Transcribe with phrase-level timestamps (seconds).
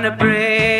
[0.00, 0.79] Gonna pray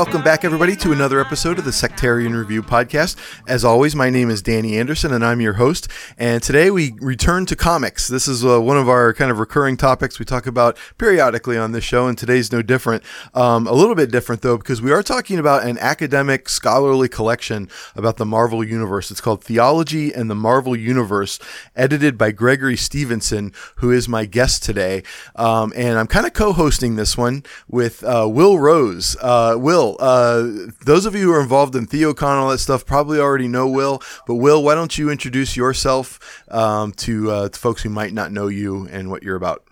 [0.00, 3.16] Welcome back, everybody, to another episode of the Sectarian Review Podcast.
[3.46, 5.88] As always, my name is Danny Anderson, and I'm your host.
[6.16, 8.08] And today we return to comics.
[8.08, 11.72] This is uh, one of our kind of recurring topics we talk about periodically on
[11.72, 13.02] this show, and today's no different.
[13.34, 17.68] Um, a little bit different, though, because we are talking about an academic, scholarly collection
[17.94, 19.10] about the Marvel Universe.
[19.10, 21.38] It's called Theology and the Marvel Universe,
[21.76, 25.02] edited by Gregory Stevenson, who is my guest today.
[25.36, 29.14] Um, and I'm kind of co hosting this one with uh, Will Rose.
[29.20, 32.84] Uh, Will, uh, those of you who are involved in TheoCon and all that stuff
[32.86, 37.58] probably already know Will, but Will, why don't you introduce yourself um, to, uh, to
[37.58, 39.64] folks who might not know you and what you're about?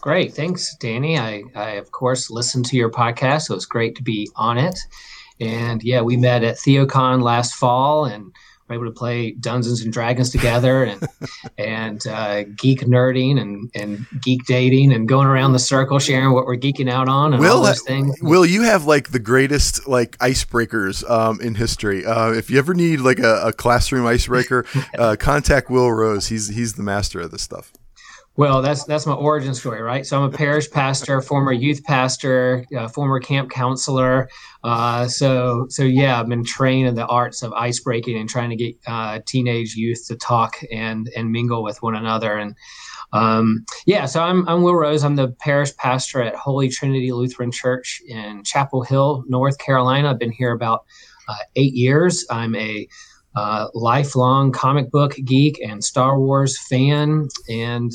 [0.00, 0.34] Great.
[0.34, 1.16] Thanks, Danny.
[1.16, 4.76] I, I, of course, listened to your podcast, so it's great to be on it.
[5.40, 8.32] And yeah, we met at TheoCon last fall and
[8.68, 11.08] were able to play Dungeons and Dragons together and
[11.58, 16.46] and uh, geek nerding and, and geek dating and going around the circle sharing what
[16.46, 18.16] we're geeking out on and Will, all those things.
[18.22, 22.04] Will, you have like the greatest like icebreakers um, in history.
[22.04, 24.64] Uh, if you ever need like a, a classroom icebreaker,
[24.98, 26.28] uh, contact Will Rose.
[26.28, 27.72] He's he's the master of this stuff.
[28.34, 30.06] Well, that's that's my origin story, right?
[30.06, 34.30] So I'm a parish pastor, former youth pastor, uh, former camp counselor.
[34.64, 38.48] Uh, so so yeah, I've been trained in the arts of ice breaking and trying
[38.48, 42.38] to get uh, teenage youth to talk and and mingle with one another.
[42.38, 42.54] And
[43.12, 45.04] um, yeah, so I'm I'm Will Rose.
[45.04, 50.08] I'm the parish pastor at Holy Trinity Lutheran Church in Chapel Hill, North Carolina.
[50.08, 50.86] I've been here about
[51.28, 52.24] uh, eight years.
[52.30, 52.88] I'm a
[53.34, 57.92] uh, lifelong comic book geek and Star Wars fan and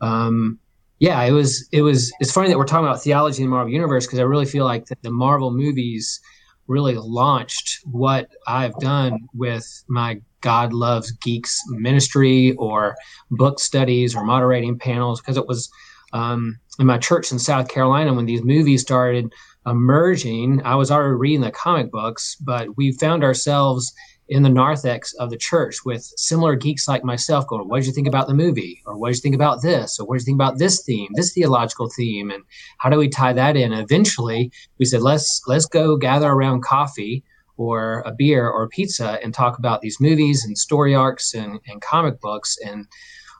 [0.00, 0.58] um,
[0.98, 3.72] yeah, it was it was it's funny that we're talking about theology in the Marvel
[3.72, 6.20] universe because I really feel like the, Marvel movies
[6.66, 12.94] really launched what I've done with my God loves geeks ministry or
[13.30, 15.70] book studies or moderating panels because it was
[16.12, 19.32] um, in my church in South Carolina when these movies started
[19.66, 20.62] emerging.
[20.64, 23.92] I was already reading the comic books, but we found ourselves
[24.28, 27.92] in the narthex of the church with similar geeks like myself going, What did you
[27.92, 28.82] think about the movie?
[28.86, 29.98] Or what did you think about this?
[29.98, 32.30] Or what did you think about this theme, this theological theme?
[32.30, 32.42] And
[32.78, 33.72] how do we tie that in?
[33.72, 37.22] eventually we said, Let's let's go gather around coffee
[37.56, 41.80] or a beer or pizza and talk about these movies and story arcs and, and
[41.82, 42.86] comic books and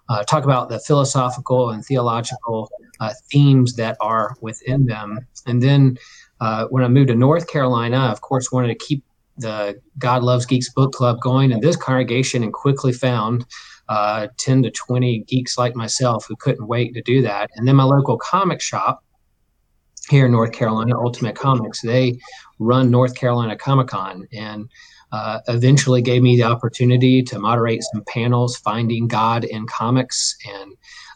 [0.08, 5.26] uh, talk about the philosophical and theological uh, themes that are within them.
[5.46, 5.98] And then
[6.40, 9.02] uh, when I moved to North Carolina, of course, wanted to keep
[9.36, 13.44] the God Loves Geeks book club going in this congregation and quickly found
[13.88, 17.50] uh, 10 to 20 geeks like myself who couldn't wait to do that.
[17.56, 19.04] And then my local comic shop
[20.08, 22.18] here in North Carolina, Ultimate Comics, they
[22.58, 24.68] run North Carolina Comic Con and
[25.12, 30.72] uh, eventually gave me the opportunity to moderate some panels, finding God in comics, and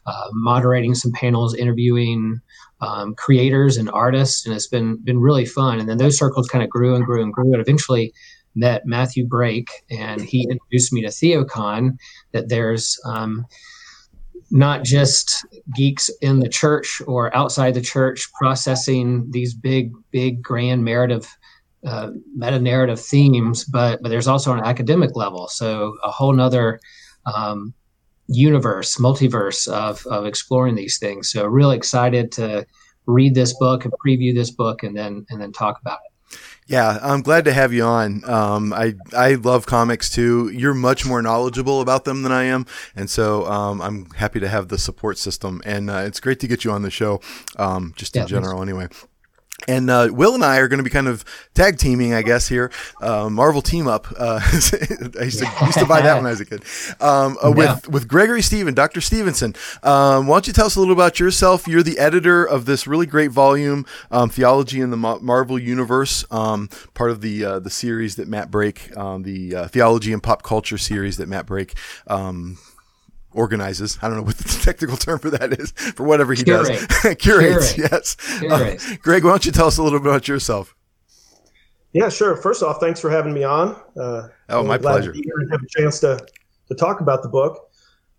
[0.07, 2.41] uh, moderating some panels, interviewing
[2.81, 5.79] um, creators and artists, and it's been been really fun.
[5.79, 8.13] And then those circles kind of grew and grew and grew, and eventually
[8.55, 11.97] met Matthew Brake, and he introduced me to TheoCon.
[12.33, 13.47] That there's um,
[14.51, 20.85] not just geeks in the church or outside the church processing these big, big, grand
[20.85, 21.29] narrative.
[21.87, 26.81] Uh, meta narrative themes, but but there's also an academic level, so a whole nother
[27.33, 27.73] um,
[28.29, 31.31] universe, multiverse of, of exploring these things.
[31.31, 32.67] So really excited to
[33.07, 36.13] read this book and preview this book and then and then talk about it.
[36.67, 38.23] Yeah, I'm glad to have you on.
[38.29, 40.51] Um, I I love comics too.
[40.51, 44.49] You're much more knowledgeable about them than I am, and so um, I'm happy to
[44.49, 45.63] have the support system.
[45.65, 47.23] And uh, it's great to get you on the show,
[47.57, 48.89] um, just in Yeah, general, anyway.
[49.67, 51.25] And uh, Will and I are going to be kind of
[51.55, 52.71] tag teaming, I guess, here.
[53.03, 54.07] Uh, Marvel team up.
[54.17, 56.63] Uh, I used to, used to, buy that when I was a kid.
[57.01, 59.01] Um, uh, with with Gregory Steven, Dr.
[59.01, 59.55] Stevenson.
[59.83, 61.67] Um, why don't you tell us a little about yourself?
[61.67, 66.69] You're the editor of this really great volume, um, Theology in the Marvel Universe, um,
[66.95, 70.43] part of the uh, the series that Matt Brake, um, the uh, Theology and Pop
[70.43, 71.75] Culture series that Matt Brake
[72.07, 72.59] um,
[73.33, 73.99] organizes.
[74.03, 76.89] I don't know what the technical term for that is, for whatever he Curate.
[76.89, 77.15] does.
[77.17, 77.91] Curates, Curate.
[77.93, 78.43] yes.
[78.43, 80.75] Uh, Greg, why don't you tell us a little bit about yourself?
[81.93, 82.37] Yeah, sure.
[82.37, 83.81] First off, thanks for having me on.
[83.99, 85.13] Uh, oh, my pleasure.
[85.13, 86.19] To have a chance to,
[86.69, 87.71] to talk about the book.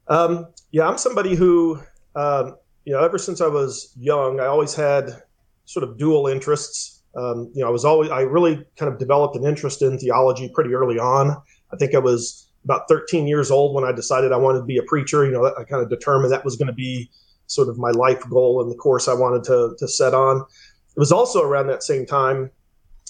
[0.08, 1.80] Um, yeah, I'm somebody who,
[2.16, 2.56] um,
[2.86, 5.22] you know, ever since I was young, I always had
[5.66, 7.04] sort of dual interests.
[7.16, 10.50] Um, you know, I was always, I really kind of developed an interest in theology
[10.54, 11.38] pretty early on.
[11.72, 14.78] I think I was about 13 years old when I decided I wanted to be
[14.78, 15.26] a preacher.
[15.26, 17.10] You know, I kind of determined that was going to be
[17.48, 20.38] sort of my life goal and the course I wanted to, to set on.
[20.38, 22.52] It was also around that same time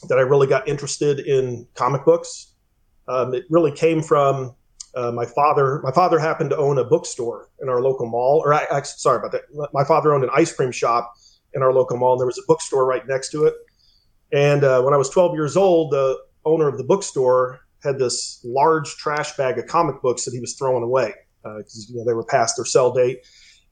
[0.08, 2.54] that I really got interested in comic books.
[3.08, 4.56] Um, it really came from
[4.96, 5.82] uh, my father.
[5.84, 9.18] My father happened to own a bookstore in our local mall, or I, I, sorry
[9.18, 9.70] about that.
[9.74, 11.14] My father owned an ice cream shop
[11.54, 13.56] in our local mall, and there was a bookstore right next to it.
[14.32, 18.42] And uh, when I was 12 years old, the owner of the bookstore had this
[18.44, 22.06] large trash bag of comic books that he was throwing away because uh, you know
[22.06, 23.20] they were past their sell date.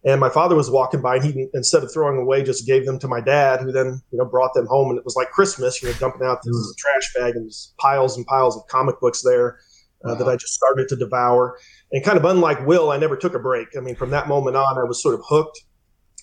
[0.06, 3.00] And my father was walking by, and he instead of throwing away, just gave them
[3.00, 5.82] to my dad, who then you know brought them home, and it was like Christmas,
[5.82, 6.78] you know, dumping out this mm.
[6.78, 9.58] trash bag and piles and piles of comic books there
[10.06, 10.16] uh, wow.
[10.16, 11.58] that I just started to devour.
[11.92, 13.70] And kind of unlike Will, I never took a break.
[13.76, 15.60] I mean, from that moment on, I was sort of hooked,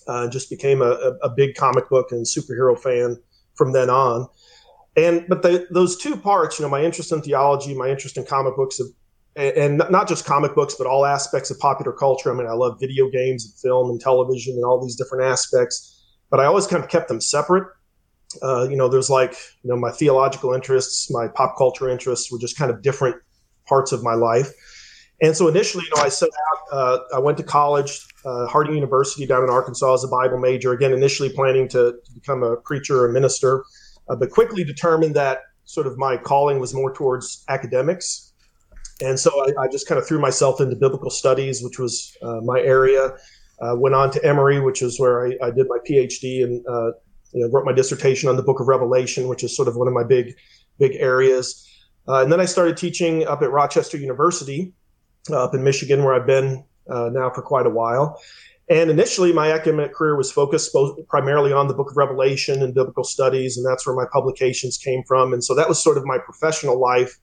[0.07, 3.17] uh, and just became a, a big comic book and superhero fan
[3.55, 4.27] from then on
[4.97, 8.25] and but the, those two parts, you know, my interest in theology, my interest in
[8.25, 8.79] comic books,
[9.35, 12.31] and not just comic books, but all aspects of popular culture.
[12.31, 16.01] I mean, I love video games and film and television and all these different aspects,
[16.29, 17.67] but I always kind of kept them separate.
[18.41, 19.33] Uh, you know, there's like,
[19.63, 23.15] you know, my theological interests, my pop culture interests were just kind of different
[23.67, 24.51] parts of my life.
[25.21, 28.75] And so initially, you know, I set out, uh, I went to college, uh, Harding
[28.75, 32.57] University down in Arkansas as a Bible major, again, initially planning to, to become a
[32.57, 33.63] preacher or minister
[34.09, 38.33] uh, but quickly determined that sort of my calling was more towards academics.
[39.01, 42.39] And so I, I just kind of threw myself into biblical studies, which was uh,
[42.41, 43.13] my area.
[43.61, 46.91] Uh, went on to Emory, which is where I, I did my PhD and uh,
[47.31, 49.87] you know, wrote my dissertation on the Book of Revelation, which is sort of one
[49.87, 50.35] of my big,
[50.77, 51.65] big areas.
[52.07, 54.73] Uh, and then I started teaching up at Rochester University,
[55.31, 58.21] uh, up in Michigan, where I've been now for quite a while.
[58.67, 60.75] And initially, my academic career was focused
[61.07, 65.03] primarily on the book of Revelation and biblical studies, and that's where my publications came
[65.03, 65.33] from.
[65.33, 67.15] And so that was sort of my professional life.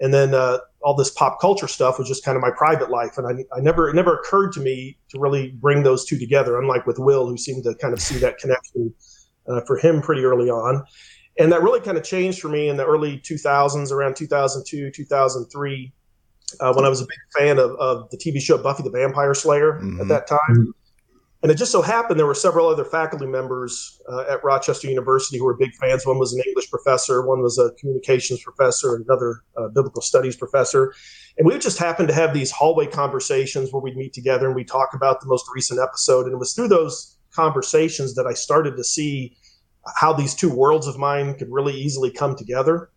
[0.00, 3.18] And then uh, all this pop culture stuff was just kind of my private life.
[3.18, 6.58] And I, I never, it never occurred to me to really bring those two together,
[6.58, 8.92] unlike with Will, who seemed to kind of see that connection
[9.46, 10.82] uh, for him pretty early on.
[11.38, 15.92] And that really kind of changed for me in the early 2000s, around 2002, 2003.
[16.58, 19.34] Uh, when I was a big fan of, of, the TV show Buffy the Vampire
[19.34, 20.00] Slayer mm-hmm.
[20.00, 20.74] at that time.
[21.42, 25.38] And it just so happened there were several other faculty members uh, at Rochester University
[25.38, 26.04] who were big fans.
[26.04, 30.92] One was an English professor, one was a communications professor, another uh, biblical studies professor.
[31.38, 34.64] And we just happened to have these hallway conversations where we'd meet together and we
[34.64, 36.26] talk about the most recent episode.
[36.26, 39.34] And it was through those conversations that I started to see
[39.96, 42.90] how these two worlds of mine could really easily come together.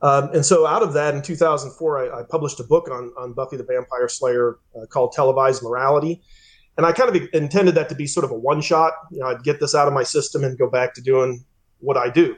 [0.00, 3.34] Um, and so out of that, in 2004, I, I, published a book on, on
[3.34, 6.22] Buffy the Vampire Slayer uh, called Televised Morality
[6.76, 8.92] and I kind of intended that to be sort of a one shot.
[9.10, 11.44] You know, I'd get this out of my system and go back to doing
[11.80, 12.36] what I do.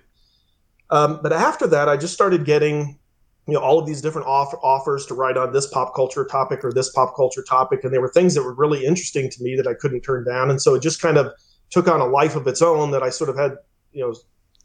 [0.90, 2.98] Um, but after that, I just started getting,
[3.46, 6.64] you know, all of these different off- offers to write on this pop culture topic
[6.64, 9.56] or this pop culture topic, and there were things that were really interesting to me
[9.56, 10.50] that I couldn't turn down.
[10.50, 11.32] And so it just kind of
[11.70, 13.52] took on a life of its own that I sort of had,
[13.92, 14.14] you know,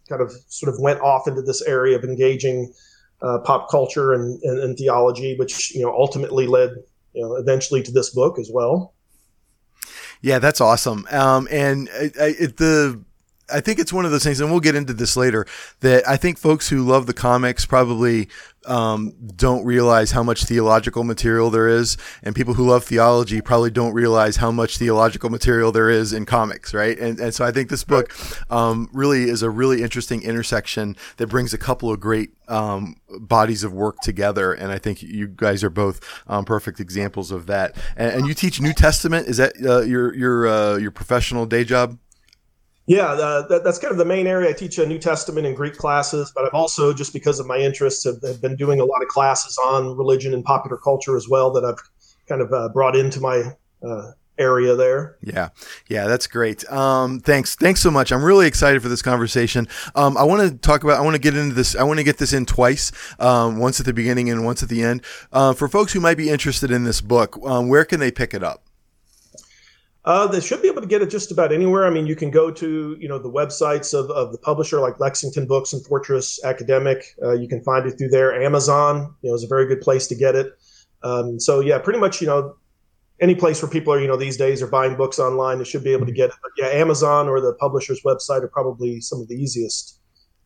[0.10, 2.74] kind of sort of went off into this area of engaging
[3.22, 6.72] uh, pop culture and, and, and theology, which you know ultimately led,
[7.14, 8.94] you know, eventually to this book as well.
[10.22, 11.08] Yeah, that's awesome.
[11.12, 13.02] Um, and I, I, the
[13.52, 15.46] I think it's one of those things, and we'll get into this later.
[15.82, 18.30] That I think folks who love the comics probably
[18.66, 23.72] um, don't realize how much theological material there is, and people who love theology probably
[23.72, 26.98] don't realize how much theological material there is in comics, right?
[27.00, 28.14] And and so I think this book
[28.50, 33.64] um, really is a really interesting intersection that brings a couple of great um, bodies
[33.64, 37.76] of work together, and I think you guys are both um, perfect examples of that.
[37.96, 39.28] And, and, you teach New Testament.
[39.28, 41.98] Is that uh, your your uh, your professional day job?
[42.90, 44.50] Yeah, uh, that, that's kind of the main area.
[44.50, 47.58] I teach a New Testament and Greek classes, but I've also, just because of my
[47.58, 51.30] interests, have, have been doing a lot of classes on religion and popular culture as
[51.30, 51.78] well that I've
[52.28, 53.44] kind of uh, brought into my
[53.88, 55.18] uh, area there.
[55.22, 55.50] Yeah,
[55.88, 56.68] yeah, that's great.
[56.72, 58.12] Um, thanks, thanks so much.
[58.12, 59.68] I'm really excited for this conversation.
[59.94, 60.98] Um, I want to talk about.
[60.98, 61.76] I want to get into this.
[61.76, 62.92] I want to get this in twice.
[63.20, 65.04] Um, once at the beginning and once at the end.
[65.32, 68.34] Uh, for folks who might be interested in this book, um, where can they pick
[68.34, 68.64] it up?
[70.10, 71.86] Uh, they should be able to get it just about anywhere.
[71.86, 75.00] I mean, you can go to you know the websites of, of the publisher like
[75.00, 77.16] Lexington Books and Fortress Academic.
[77.22, 78.34] Uh, you can find it through there.
[78.42, 80.54] Amazon, you know, is a very good place to get it.
[81.04, 82.56] Um, so yeah, pretty much you know
[83.22, 85.84] any place where people are you know these days are buying books online, they should
[85.84, 86.36] be able to get it.
[86.42, 89.99] But yeah, Amazon or the publisher's website are probably some of the easiest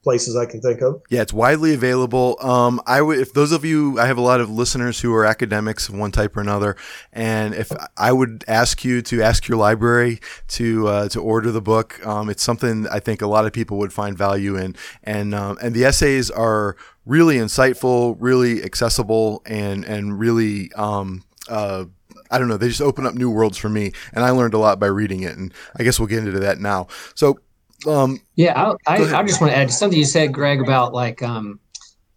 [0.03, 1.01] places I can think of.
[1.10, 2.38] Yeah, it's widely available.
[2.41, 5.25] Um, I would, if those of you, I have a lot of listeners who are
[5.25, 6.75] academics of one type or another,
[7.12, 10.19] and if I would ask you to ask your library
[10.50, 13.77] to uh, to order the book, um, it's something I think a lot of people
[13.77, 19.83] would find value in, and um, and the essays are really insightful, really accessible, and
[19.86, 20.72] and really.
[20.74, 21.86] Um, uh,
[22.31, 22.57] I don't know.
[22.57, 25.22] They just open up new worlds for me, and I learned a lot by reading
[25.22, 25.38] it.
[25.38, 26.88] And I guess we'll get into that now.
[27.13, 27.38] So,
[27.86, 31.22] um, yeah, I, I, I just want to add something you said, Greg, about like
[31.22, 31.60] um,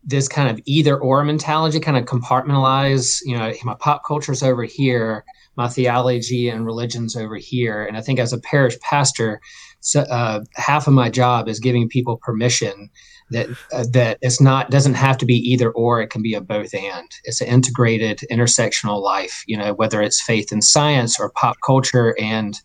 [0.04, 3.20] this kind of either or mentality, kind of compartmentalize.
[3.24, 5.24] You know, my pop culture's over here,
[5.56, 9.40] my theology and religion's over here, and I think as a parish pastor,
[9.80, 12.90] so, uh, half of my job is giving people permission
[13.30, 16.40] that uh, that it's not doesn't have to be either or it can be a
[16.40, 21.30] both and it's an integrated intersectional life you know whether it's faith and science or
[21.30, 22.60] pop culture and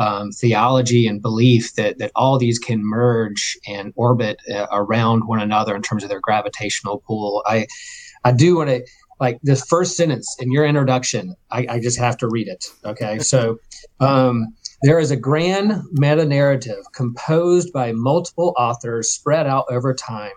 [0.00, 5.40] um, theology and belief that that all these can merge and orbit uh, around one
[5.40, 7.44] another in terms of their gravitational pull.
[7.46, 7.66] I
[8.24, 8.84] I do want to
[9.20, 11.36] like this first sentence in your introduction.
[11.50, 12.66] I, I just have to read it.
[12.84, 13.58] Okay, so.
[14.00, 20.32] Um, there is a grand meta narrative composed by multiple authors spread out over time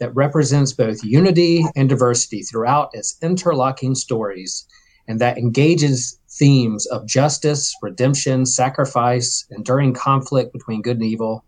[0.00, 4.66] that represents both unity and diversity throughout its interlocking stories
[5.06, 11.44] and that engages themes of justice, redemption, sacrifice, enduring conflict between good and evil.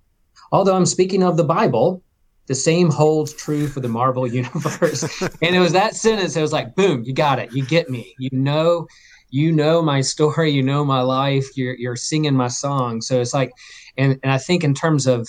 [0.52, 2.02] Although I'm speaking of the Bible,
[2.46, 5.02] the same holds true for the Marvel universe.
[5.42, 7.52] and it was that sentence, it was like, boom, you got it.
[7.52, 8.14] You get me.
[8.18, 8.86] You know,
[9.30, 13.00] you know my story, you know my life, you're you're singing my song.
[13.00, 13.50] So it's like
[13.96, 15.28] and, and I think in terms of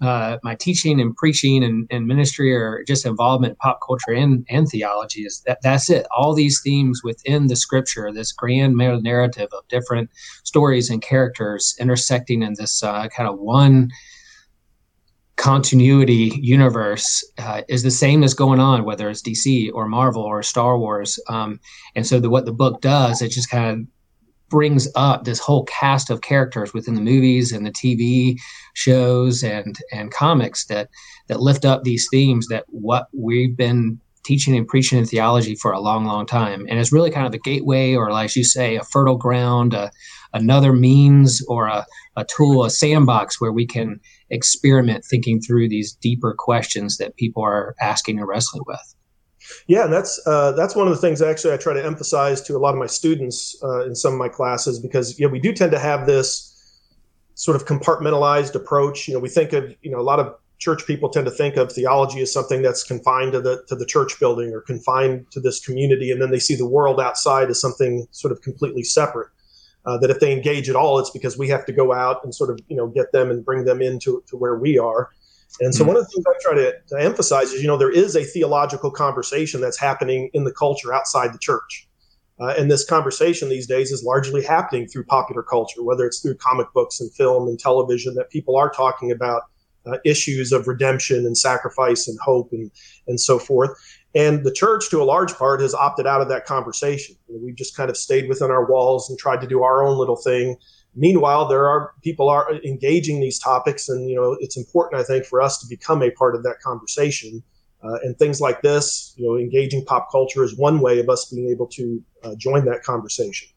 [0.00, 4.46] uh, my teaching and preaching and, and, ministry or just involvement in pop culture and,
[4.48, 6.06] and theology is that that's it.
[6.16, 10.10] All these themes within the scripture, this grand narrative of different
[10.44, 13.90] stories and characters intersecting in this uh, kind of one
[15.36, 20.42] continuity universe uh, is the same as going on, whether it's DC or Marvel or
[20.42, 21.18] Star Wars.
[21.28, 21.60] Um,
[21.94, 23.86] and so the, what the book does, it just kind of
[24.48, 28.36] brings up this whole cast of characters within the movies and the TV
[28.74, 30.88] shows and and comics that
[31.28, 35.72] that lift up these themes that what we've been teaching and preaching in theology for
[35.72, 36.66] a long, long time.
[36.68, 39.90] And it's really kind of a gateway, or as you say, a fertile ground, a,
[40.34, 41.86] another means or a,
[42.16, 47.42] a tool, a sandbox where we can experiment thinking through these deeper questions that people
[47.42, 48.94] are asking and wrestling with.
[49.66, 52.56] Yeah, and that's uh, that's one of the things actually I try to emphasize to
[52.56, 55.52] a lot of my students uh, in some of my classes because yeah, we do
[55.52, 56.54] tend to have this
[57.34, 59.06] sort of compartmentalized approach.
[59.06, 61.56] You know, we think of you know a lot of church people tend to think
[61.56, 65.40] of theology as something that's confined to the to the church building or confined to
[65.40, 69.28] this community, and then they see the world outside as something sort of completely separate.
[69.86, 72.34] Uh, that if they engage at all, it's because we have to go out and
[72.34, 75.10] sort of you know get them and bring them into to where we are.
[75.60, 75.88] And so, mm-hmm.
[75.88, 78.24] one of the things I try to, to emphasize is, you know, there is a
[78.24, 81.88] theological conversation that's happening in the culture outside the church.
[82.40, 86.36] Uh, and this conversation these days is largely happening through popular culture, whether it's through
[86.36, 89.42] comic books and film and television, that people are talking about
[89.86, 92.70] uh, issues of redemption and sacrifice and hope and,
[93.08, 93.70] and so forth.
[94.14, 97.16] And the church, to a large part, has opted out of that conversation.
[97.28, 100.16] we've just kind of stayed within our walls and tried to do our own little
[100.16, 100.56] thing
[100.98, 105.24] meanwhile there are people are engaging these topics and you know it's important i think
[105.24, 107.42] for us to become a part of that conversation.
[107.80, 111.26] Uh, and things like this you know engaging pop culture is one way of us
[111.26, 113.48] being able to uh, join that conversation.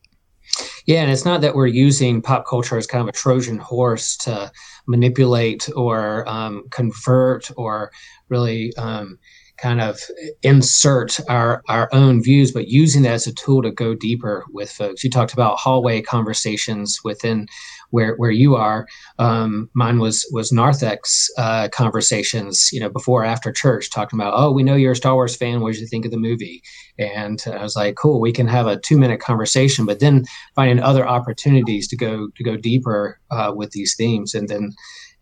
[0.86, 4.16] Yeah and it's not that we're using pop culture as kind of a trojan horse
[4.18, 4.52] to
[4.86, 7.92] manipulate or um, convert or
[8.30, 9.18] really um,
[9.62, 10.00] kind of
[10.42, 14.72] insert our our own views, but using that as a tool to go deeper with
[14.72, 15.04] folks.
[15.04, 17.48] You talked about hallway conversations within
[17.92, 18.88] where where you are.
[19.20, 24.52] Um, mine was was narthex uh, conversations, you know, before after church, talking about, oh,
[24.52, 25.62] we know you're a Star Wars fan.
[25.62, 26.64] What did you think of the movie?
[26.98, 30.26] And I was like, cool, we can have a two minute conversation, but then
[30.56, 34.72] finding other opportunities to go to go deeper uh, with these themes, and then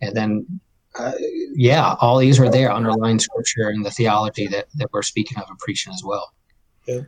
[0.02, 0.62] and then
[1.00, 1.14] uh,
[1.54, 5.50] yeah, all these are there underlying scripture and the theology that, that we're speaking of
[5.50, 6.34] and preaching as well.
[6.86, 7.02] Yeah.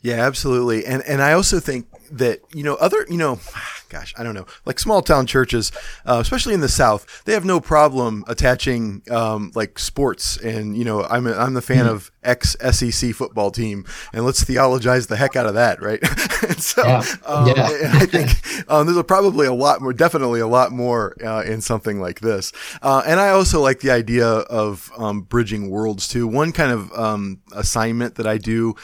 [0.00, 0.86] Yeah, absolutely.
[0.86, 3.40] And and I also think that, you know, other, you know,
[3.88, 5.72] gosh, I don't know, like small town churches,
[6.06, 10.36] uh, especially in the South, they have no problem attaching um, like sports.
[10.36, 11.94] And you know, I'm a, I'm the fan mm-hmm.
[11.94, 16.04] of ex SEC football team, and let's theologize the heck out of that, right?
[16.58, 17.02] so, yeah.
[17.26, 17.68] Um, yeah.
[17.94, 21.60] I think um, there's a, probably a lot more, definitely a lot more uh, in
[21.60, 22.52] something like this.
[22.82, 26.28] Uh, and I also like the idea of um, bridging worlds too.
[26.28, 28.76] One kind of um, assignment that I do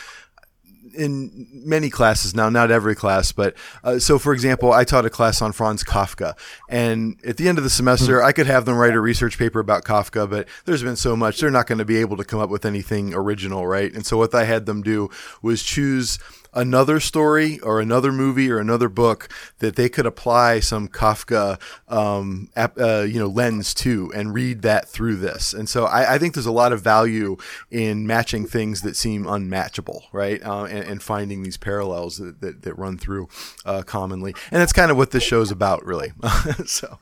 [0.95, 5.11] in many classes now, not every class, but uh, so for example, I taught a
[5.11, 6.37] class on Franz Kafka,
[6.69, 8.27] and at the end of the semester, mm-hmm.
[8.27, 11.41] I could have them write a research paper about Kafka, but there's been so much,
[11.41, 13.93] they're not going to be able to come up with anything original, right?
[13.93, 15.11] And so what I had them do
[15.43, 16.19] was choose
[16.55, 22.49] another story or another movie or another book that they could apply some Kafka, um,
[22.57, 25.53] ap, uh, you know, lens to and read that through this.
[25.53, 27.37] And so I, I, think there's a lot of value
[27.71, 30.43] in matching things that seem unmatchable, right?
[30.43, 33.29] Uh, and, and, finding these parallels that, that, that run through
[33.65, 34.35] uh, commonly.
[34.51, 36.13] And that's kind of what this show's about, really.
[36.67, 36.99] so.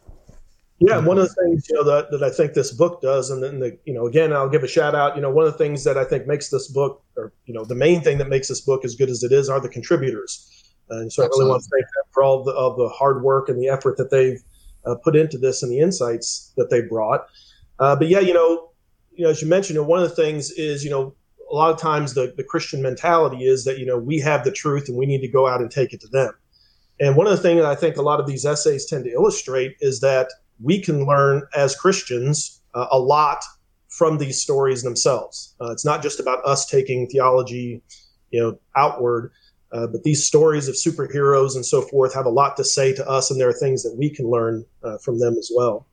[0.85, 3.43] Yeah, one of the things you know that, that I think this book does, and
[3.43, 5.15] then the you know again I'll give a shout out.
[5.15, 7.65] You know, one of the things that I think makes this book, or you know,
[7.65, 10.49] the main thing that makes this book as good as it is, are the contributors.
[10.91, 11.27] And so Absolutely.
[11.27, 13.69] I really want to thank them for all the, of the hard work and the
[13.69, 14.43] effort that they've
[14.85, 17.27] uh, put into this and the insights that they brought.
[17.79, 18.71] Uh, but yeah, you know,
[19.13, 21.15] you know, as you mentioned, you know, one of the things is you know
[21.51, 24.53] a lot of times the the Christian mentality is that you know we have the
[24.53, 26.33] truth and we need to go out and take it to them.
[27.01, 29.11] And one of the things that I think a lot of these essays tend to
[29.11, 30.29] illustrate is that
[30.63, 33.43] we can learn as Christians uh, a lot
[33.89, 35.55] from these stories themselves.
[35.61, 37.83] Uh, it's not just about us taking theology,
[38.31, 39.33] you know, outward,
[39.73, 43.09] uh, but these stories of superheroes and so forth have a lot to say to
[43.09, 45.87] us, and there are things that we can learn uh, from them as well.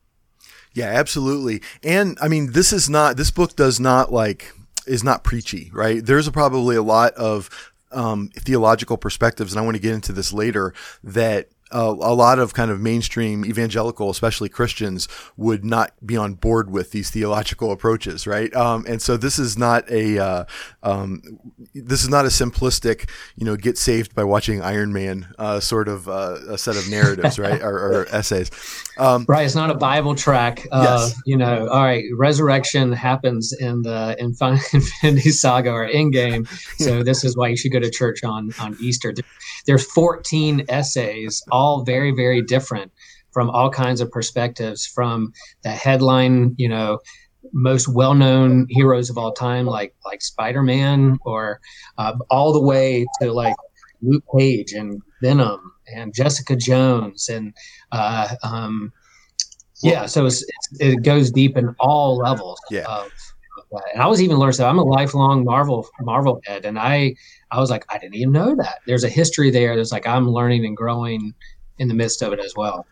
[0.74, 1.62] Yeah, absolutely.
[1.84, 4.54] And I mean, this is not this book does not like
[4.86, 6.06] is not preachy, right?
[6.06, 7.50] There's probably a lot of
[7.92, 10.74] um, theological perspectives, and I want to get into this later
[11.04, 15.08] that a, a, lot of kind of mainstream evangelical, especially Christians,
[15.38, 18.54] would not be on board with these theological approaches, right?
[18.56, 20.46] Um, and so this is not a uh,
[20.84, 21.22] um,
[21.74, 25.88] this is not a simplistic, you know, get saved by watching Iron Man uh, sort
[25.88, 28.50] of uh, a set of narratives, right, or, or essays.
[28.98, 30.68] Um, right, it's not a Bible track.
[30.72, 31.20] yes.
[31.26, 34.16] You know, all right, resurrection happens in the
[34.74, 36.48] Infinity Saga or Endgame,
[36.78, 37.04] so yeah.
[37.04, 39.14] this is why you should go to church on on Easter.
[39.66, 42.92] There's 14 essays all very, very different
[43.36, 45.32] from all kinds of perspectives from
[45.64, 47.00] the headline, you know,
[47.54, 51.60] most well-known heroes of all time, like like Spider-Man, or
[51.98, 53.56] uh, all the way to like
[54.02, 55.60] Luke Cage and Venom
[55.96, 57.54] and Jessica Jones, and
[57.92, 58.92] uh, um,
[59.82, 62.60] yeah, so it's, it's, it goes deep in all levels.
[62.70, 62.86] Yeah.
[62.88, 63.12] Of,
[63.94, 64.54] and I was even learning.
[64.54, 67.16] So I'm a lifelong Marvel Marvel head, and I
[67.52, 68.80] I was like, I didn't even know that.
[68.86, 69.76] There's a history there.
[69.76, 71.34] There's like I'm learning and growing
[71.78, 72.86] in the midst of it as well.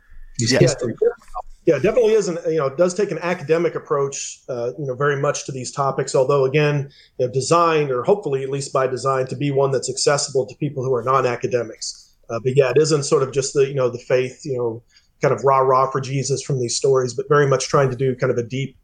[1.66, 1.76] Yeah.
[1.76, 2.28] yeah, definitely is.
[2.28, 5.52] An, you know, it does take an academic approach, uh, you know, very much to
[5.52, 6.14] these topics.
[6.14, 9.90] Although, again, you know, designed or hopefully at least by design to be one that's
[9.90, 12.16] accessible to people who are non-academics.
[12.30, 14.84] Uh, but yeah, it isn't sort of just the you know the faith, you know,
[15.22, 18.16] kind of rah rah for Jesus from these stories, but very much trying to do
[18.16, 18.78] kind of a deep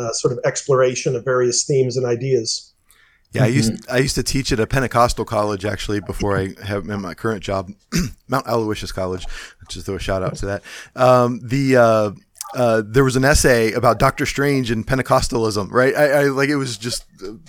[0.00, 2.72] uh, sort of exploration of various themes and ideas.
[3.32, 3.94] Yeah, I used mm-hmm.
[3.94, 7.42] I used to teach at a Pentecostal college actually before I have in my current
[7.42, 7.70] job,
[8.28, 9.24] Mount Aloysius College.
[9.68, 10.62] Just throw a shout out to that.
[10.96, 12.10] Um, the uh,
[12.54, 15.94] uh, there was an essay about Doctor Strange and Pentecostalism, right?
[15.94, 17.04] I, I, like it was just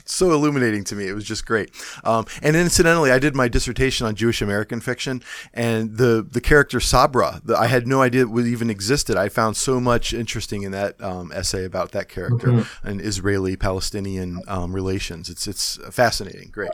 [0.06, 1.08] so illuminating to me.
[1.08, 1.72] It was just great.
[2.04, 6.80] Um, and incidentally, I did my dissertation on Jewish American fiction, and the the character
[6.80, 9.18] Sabra, the, I had no idea it even existed.
[9.18, 12.88] I found so much interesting in that um, essay about that character mm-hmm.
[12.88, 15.30] and Israeli Palestinian um, relations.
[15.30, 16.50] It's it's fascinating.
[16.52, 16.72] Great.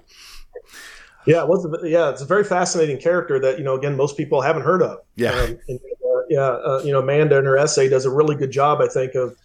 [1.26, 1.68] Yeah, it was.
[1.84, 3.76] Yeah, it's a very fascinating character that you know.
[3.76, 5.00] Again, most people haven't heard of.
[5.16, 5.32] Yeah.
[5.32, 5.60] Um,
[6.30, 9.16] yeah, uh, you know, Amanda in her essay does a really good job, I think,
[9.16, 9.36] of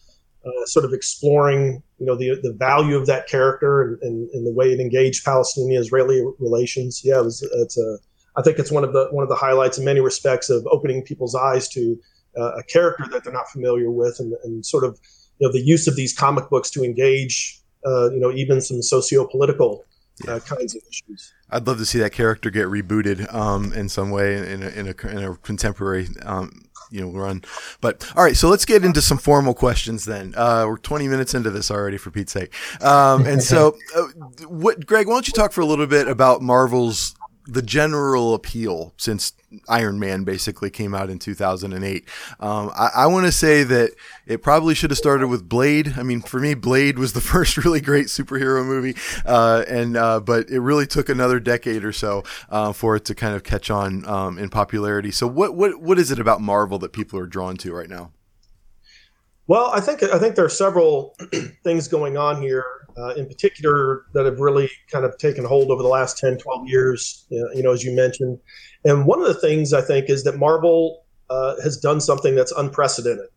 [0.45, 4.47] uh, sort of exploring, you know, the the value of that character and, and, and
[4.47, 7.03] the way it engaged Palestinian-Israeli relations.
[7.05, 7.99] Yeah, it was, it's a,
[8.37, 11.03] I think it's one of the one of the highlights in many respects of opening
[11.03, 11.99] people's eyes to
[12.37, 14.99] uh, a character that they're not familiar with, and, and sort of,
[15.39, 18.83] you know, the use of these comic books to engage, uh, you know, even some
[18.83, 19.85] socio-political
[20.29, 21.33] uh, kinds of issues.
[21.53, 24.89] I'd love to see that character get rebooted um, in some way in a, in
[24.89, 27.43] a, in a contemporary um, you know run.
[27.81, 30.35] But all right, so let's get into some formal questions then.
[30.37, 32.55] Uh, we're 20 minutes into this already, for Pete's sake.
[32.83, 34.03] Um, and so, uh,
[34.47, 37.15] what, Greg, why don't you talk for a little bit about Marvel's
[37.47, 39.33] the general appeal since
[39.69, 42.09] Iron Man basically came out in 2008.
[42.41, 43.93] Um, I, I want to say that
[44.27, 45.95] it probably should have started with Blade.
[45.97, 50.21] I mean, for me, Blade was the first really great superhero movie, uh, and uh,
[50.21, 53.71] but it really took another decade or so uh, for it to kind of catch
[53.71, 55.11] on um, in popularity.
[55.11, 58.13] So, what what what is it about Marvel that people are drawn to right now?
[59.49, 61.17] Well, I think I think there are several
[61.65, 62.65] things going on here,
[62.97, 66.69] uh, in particular, that have really kind of taken hold over the last 10, 12
[66.69, 68.39] years, you know, as you mentioned.
[68.85, 72.53] And one of the things I think is that Marvel uh, has done something that's
[72.53, 73.29] unprecedented.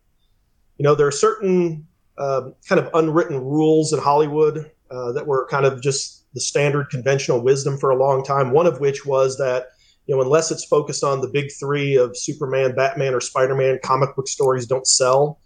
[0.78, 1.86] You know, there are certain
[2.18, 6.90] uh, kind of unwritten rules in Hollywood uh, that were kind of just the standard
[6.90, 8.50] conventional wisdom for a long time.
[8.50, 9.68] One of which was that,
[10.06, 13.78] you know, unless it's focused on the big three of Superman, Batman, or Spider Man,
[13.82, 15.40] comic book stories don't sell.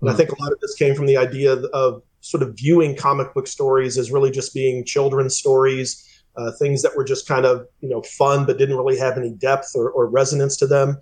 [0.00, 0.10] And mm.
[0.10, 0.18] I hmm.
[0.18, 3.34] think a lot of this came from the idea of, of sort of viewing comic
[3.34, 7.66] book stories as really just being children's stories uh, things that were just kind of
[7.80, 10.98] you know fun but didn't really have any depth or, or, resonance to them.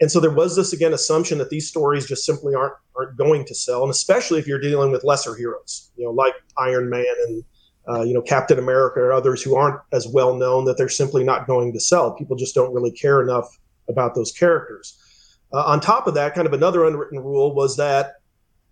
[0.00, 3.44] And so there was this again assumption that these stories just simply aren't aren't going
[3.46, 7.04] to sell, and especially if you're dealing with lesser heroes, you know, like Iron Man
[7.26, 7.44] and
[7.88, 11.24] uh, you know Captain America or others who aren't as well known that they're simply
[11.24, 12.14] not going to sell.
[12.14, 13.48] People just don't really care enough
[13.88, 14.96] about those characters.
[15.52, 18.17] Uh, on top of that, kind of another unwritten rule was that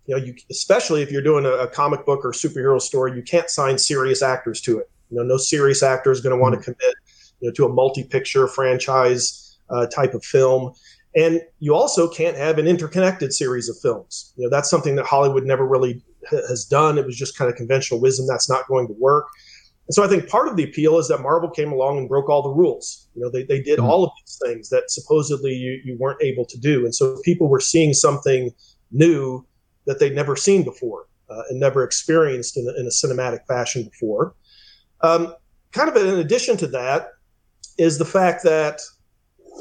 [0.07, 3.21] you know you especially if you're doing a, a comic book or superhero story, you
[3.21, 6.55] can't sign serious actors to it you know, no serious actor is going to want
[6.55, 6.95] to commit
[7.39, 10.73] you know, to a multi-picture franchise uh, type of film.
[11.15, 14.33] And you also can't have an interconnected series of films.
[14.37, 16.97] You know, that's something that Hollywood never really has done.
[16.97, 18.27] It was just kind of conventional wisdom.
[18.27, 19.27] That's not going to work.
[19.87, 22.29] And so I think part of the appeal is that Marvel came along and broke
[22.29, 23.07] all the rules.
[23.15, 23.89] You know, they, they did mm-hmm.
[23.89, 26.83] all of these things that supposedly you, you weren't able to do.
[26.83, 28.51] And so people were seeing something
[28.91, 29.45] new
[29.87, 33.83] that they'd never seen before uh, and never experienced in a, in a cinematic fashion
[33.83, 34.35] before.
[35.01, 35.33] Um,
[35.71, 37.09] kind of in addition to that
[37.77, 38.81] is the fact that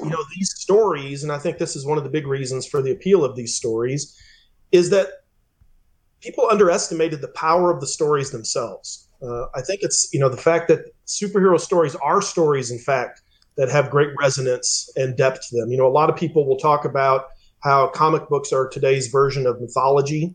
[0.03, 2.83] you know these stories, and I think this is one of the big reasons for
[2.83, 4.15] the appeal of these stories,
[4.73, 5.09] is that
[6.21, 9.09] people underestimated the power of the stories themselves.
[9.23, 13.23] Uh, I think it's you know the fact that superhero stories are stories, in fact,
[13.57, 15.71] that have great resonance and depth to them.
[15.71, 17.29] You know, a lot of people will talk about
[17.67, 20.35] how comic books are today's version of mythology.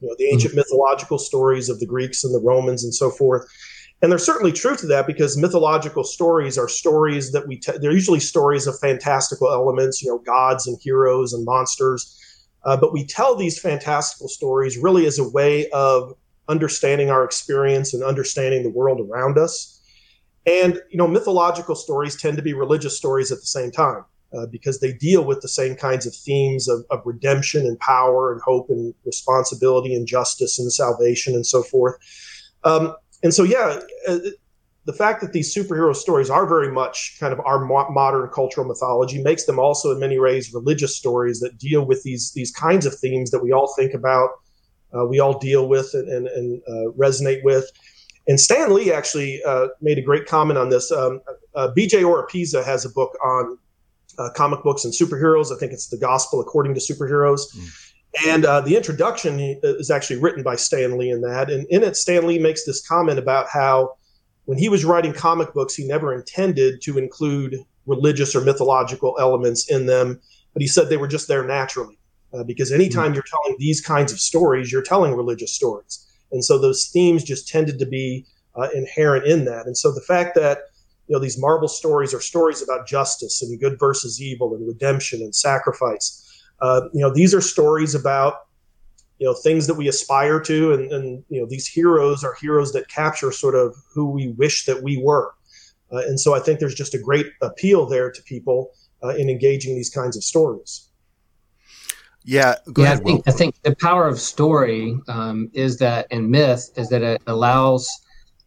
[0.00, 0.58] You know, the ancient mm-hmm.
[0.58, 3.46] mythological stories of the Greeks and the Romans and so forth.
[4.02, 7.92] And there's certainly truth to that because mythological stories are stories that we, te- they're
[7.92, 12.20] usually stories of fantastical elements, you know, gods and heroes and monsters.
[12.64, 16.12] Uh, but we tell these fantastical stories really as a way of
[16.48, 19.80] understanding our experience and understanding the world around us.
[20.44, 24.04] And, you know, mythological stories tend to be religious stories at the same time.
[24.36, 28.32] Uh, because they deal with the same kinds of themes of, of, redemption and power
[28.32, 31.94] and hope and responsibility and justice and salvation and so forth.
[32.64, 32.94] Um,
[33.24, 34.18] and so yeah uh,
[34.84, 38.66] the fact that these superhero stories are very much kind of our mo- modern cultural
[38.66, 42.86] mythology makes them also in many ways religious stories that deal with these these kinds
[42.86, 44.30] of themes that we all think about
[44.94, 47.68] uh, we all deal with and, and, and uh, resonate with
[48.28, 51.20] and stan lee actually uh, made a great comment on this um,
[51.56, 53.58] bj oropeza has a book on
[54.18, 57.84] uh, comic books and superheroes i think it's the gospel according to superheroes mm
[58.26, 61.50] and uh, the introduction is actually written by Stan Lee in that.
[61.50, 63.94] And in it, Stan Lee makes this comment about how
[64.44, 69.70] when he was writing comic books, he never intended to include religious or mythological elements
[69.70, 70.20] in them,
[70.52, 71.98] but he said they were just there naturally.
[72.32, 73.14] Uh, because anytime mm-hmm.
[73.14, 76.06] you're telling these kinds of stories, you're telling religious stories.
[76.32, 79.66] And so those themes just tended to be uh, inherent in that.
[79.66, 80.58] And so the fact that
[81.08, 85.20] you know these Marvel stories are stories about justice and good versus evil and redemption
[85.20, 86.24] and sacrifice
[86.60, 88.46] uh, you know, these are stories about
[89.18, 92.72] you know things that we aspire to, and, and you know these heroes are heroes
[92.72, 95.34] that capture sort of who we wish that we were.
[95.92, 98.70] Uh, and so I think there's just a great appeal there to people
[99.02, 100.88] uh, in engaging these kinds of stories.
[102.24, 102.84] Yeah, yeah.
[102.84, 106.88] Ahead, I think I think the power of story um, is that, and myth is
[106.88, 107.88] that it allows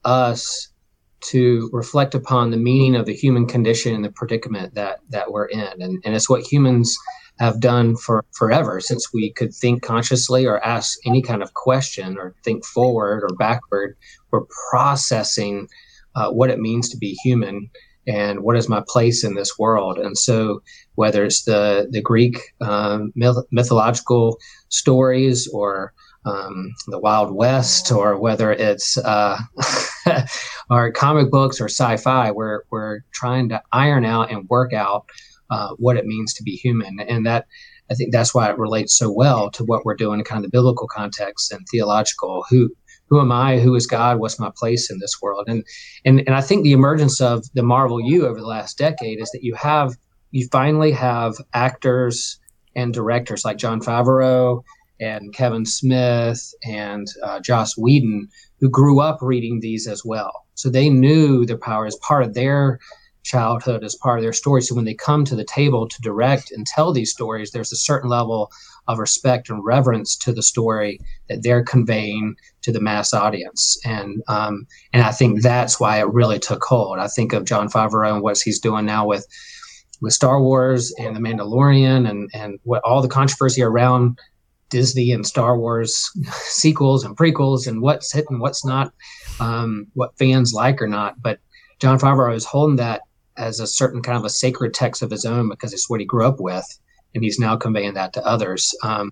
[0.03, 0.69] us
[1.19, 5.45] to reflect upon the meaning of the human condition and the predicament that that we're
[5.45, 6.97] in, and and it's what humans
[7.39, 12.17] have done for forever since we could think consciously or ask any kind of question
[12.17, 13.95] or think forward or backward.
[14.31, 15.67] We're processing
[16.15, 17.69] uh, what it means to be human
[18.07, 19.99] and what is my place in this world.
[19.99, 20.61] And so,
[20.95, 24.37] whether it's the the Greek um, myth- mythological
[24.69, 25.93] stories or
[26.25, 29.37] um, the Wild West, or whether it's uh,
[30.69, 35.05] our comic books or sci-fi, we're we're trying to iron out and work out
[35.49, 36.99] uh, what it means to be human.
[36.99, 37.45] And that
[37.89, 40.43] I think that's why it relates so well to what we're doing in kind of
[40.43, 42.45] the biblical context and theological.
[42.49, 42.69] Who
[43.09, 43.59] who am I?
[43.59, 44.19] Who is God?
[44.19, 45.45] What's my place in this world?
[45.47, 45.63] And
[46.05, 49.31] and and I think the emergence of the Marvel U over the last decade is
[49.31, 49.95] that you have
[50.31, 52.39] you finally have actors
[52.75, 54.61] and directors like Jon Favreau
[54.99, 58.27] and Kevin Smith and uh, Joss Whedon
[58.59, 60.45] who grew up reading these as well.
[60.55, 62.79] So they knew their power as part of their
[63.23, 64.61] childhood, as part of their story.
[64.61, 67.77] So when they come to the table to direct and tell these stories, there's a
[67.77, 68.51] certain level
[68.87, 73.77] of respect and reverence to the story that they're conveying to the mass audience.
[73.85, 76.99] And um, and I think that's why it really took hold.
[76.99, 79.27] I think of Jon Favreau and what he's doing now with
[80.01, 84.17] with Star Wars and The Mandalorian and and what all the controversy around
[84.69, 86.11] Disney and Star Wars
[86.43, 88.93] sequels and prequels and what's hit and what's not,
[89.39, 91.21] um, what fans like or not.
[91.21, 91.39] But
[91.79, 93.01] Jon Favreau is holding that
[93.37, 96.05] as a certain kind of a sacred text of his own because it's what he
[96.05, 96.65] grew up with,
[97.13, 98.73] and he's now conveying that to others.
[98.83, 99.11] Um,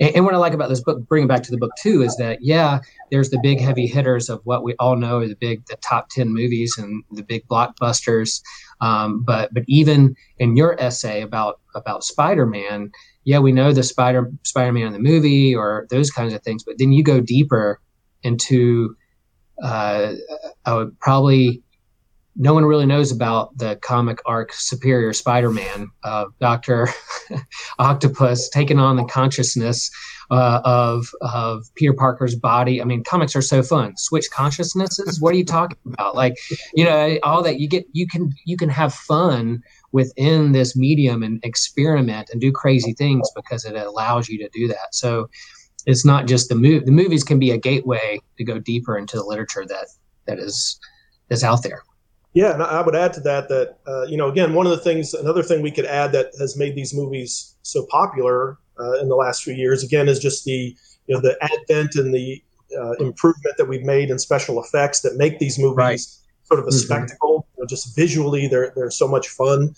[0.00, 2.16] and, and, what I like about this book, bringing back to the book too, is
[2.16, 5.64] that yeah, there's the big heavy hitters of what we all know are the big,
[5.66, 8.42] the top ten movies and the big blockbusters.
[8.80, 12.90] Um, but but even in your essay about about Spider-Man,
[13.24, 16.76] yeah, we know the Spider Spider-Man in the movie or those kinds of things, but
[16.78, 17.80] then you go deeper
[18.22, 18.96] into
[19.62, 20.14] uh,
[20.64, 21.62] I would probably
[22.34, 26.88] no one really knows about the comic arc Superior Spider-Man, uh, Doctor
[27.78, 29.90] Octopus taking on the consciousness
[30.30, 32.80] uh, of of Peter Parker's body.
[32.80, 33.96] I mean, comics are so fun.
[33.98, 35.20] Switch consciousnesses.
[35.20, 36.14] What are you talking about?
[36.14, 36.36] Like,
[36.74, 37.84] you know, all that you get.
[37.92, 43.30] You can you can have fun within this medium and experiment and do crazy things
[43.36, 44.92] because it allows you to do that.
[44.92, 45.28] So
[45.86, 46.86] it's not just the move.
[46.86, 49.88] The movies can be a gateway to go deeper into the literature that
[50.26, 50.78] that is
[51.30, 51.82] is out there.
[52.34, 54.78] Yeah, and I would add to that that uh, you know again one of the
[54.78, 59.08] things another thing we could add that has made these movies so popular uh, in
[59.08, 60.74] the last few years again is just the
[61.06, 62.42] you know the advent and the
[62.78, 66.00] uh, improvement that we've made in special effects that make these movies right.
[66.44, 66.78] sort of a mm-hmm.
[66.78, 67.46] spectacle.
[67.62, 69.74] Know, just visually, they're they're so much fun.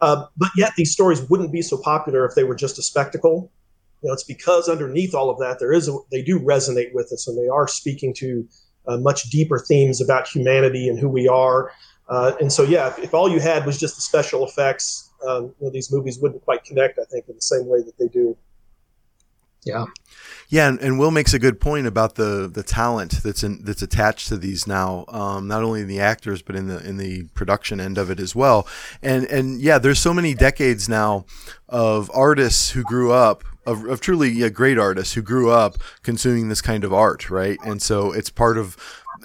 [0.00, 3.50] Uh, but yet these stories wouldn't be so popular if they were just a spectacle.
[4.02, 7.12] You know, it's because underneath all of that there is a, they do resonate with
[7.12, 8.48] us and they are speaking to
[8.88, 11.70] uh, much deeper themes about humanity and who we are.
[12.08, 15.54] Uh, and so, yeah, if, if, all you had was just the special effects, um,
[15.60, 18.08] you know, these movies wouldn't quite connect, I think, in the same way that they
[18.08, 18.36] do.
[19.64, 19.86] Yeah.
[20.48, 23.82] Yeah, and, and, Will makes a good point about the the talent that's in, that's
[23.82, 27.24] attached to these now, um, not only in the actors but in the in the
[27.34, 28.66] production end of it as well.
[29.02, 31.24] And and yeah, there's so many decades now
[31.68, 36.48] of artists who grew up of, of truly yeah, great artists who grew up consuming
[36.48, 37.58] this kind of art, right?
[37.64, 38.76] And so it's part of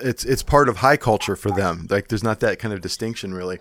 [0.01, 1.87] it's it's part of high culture for them.
[1.89, 3.59] Like there's not that kind of distinction really.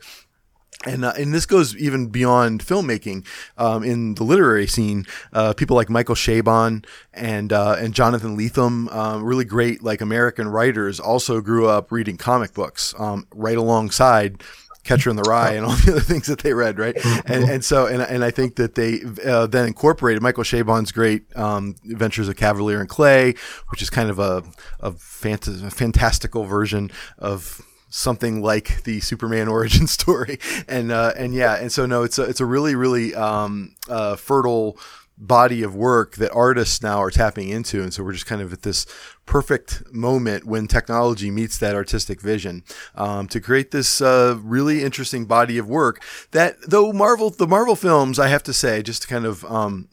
[0.87, 3.27] And, uh, and this goes even beyond filmmaking.
[3.57, 8.93] Um, in the literary scene, uh, people like Michael Chabon and uh, and Jonathan Lethem,
[8.95, 14.43] um, really great like American writers, also grew up reading comic books um, right alongside
[14.85, 16.97] Catcher in the Rye and all the other things that they read, right?
[17.27, 21.25] And, and so, and, and I think that they uh, then incorporated Michael Chabon's great
[21.37, 23.35] um, Adventures of Kavalier and Clay,
[23.71, 24.43] which is kind of a,
[24.81, 27.63] a, fant- a fantastical version of
[27.95, 30.39] something like the Superman origin story.
[30.69, 34.17] And, uh, and yeah, and so no, it's a, it's a really, really um, uh,
[34.17, 34.77] fertile
[35.17, 37.83] body of work that artists now are tapping into.
[37.85, 38.85] And so we're just kind of at this
[39.27, 42.65] perfect moment when technology meets that artistic vision
[42.97, 46.03] um, to create this uh, really interesting body of work
[46.33, 49.89] that though Marvel, the Marvel films, I have to say, just to kind of um,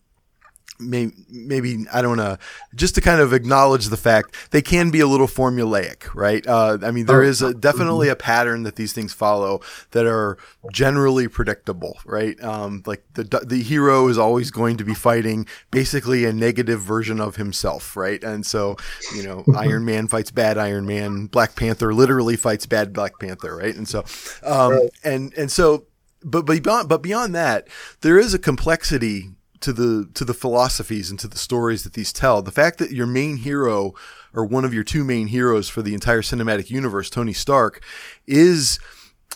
[0.82, 2.38] maybe, maybe I don't know,
[2.76, 6.46] just to kind of acknowledge the fact they can be a little formulaic, right?
[6.46, 10.38] Uh, I mean, there oh, a, definitely a pattern that these things follow that are
[10.72, 12.42] generally predictable, right?
[12.44, 17.20] Um, like the the hero is always going to be fighting basically a negative version
[17.20, 18.24] of himself, right?
[18.24, 18.78] And so,
[19.16, 23.56] you know, Iron Man fights bad Iron Man, Black Panther literally fights bad Black Panther,
[23.56, 23.76] right?
[23.76, 24.04] And so,
[24.44, 25.86] um, and and so.
[26.24, 27.68] But, but beyond but beyond that,
[28.02, 29.32] there is a complexity
[29.62, 32.42] to the to the philosophies and to the stories that these tell.
[32.42, 33.94] The fact that your main hero
[34.34, 37.84] or one of your two main heroes for the entire cinematic universe, Tony Stark,
[38.28, 38.80] is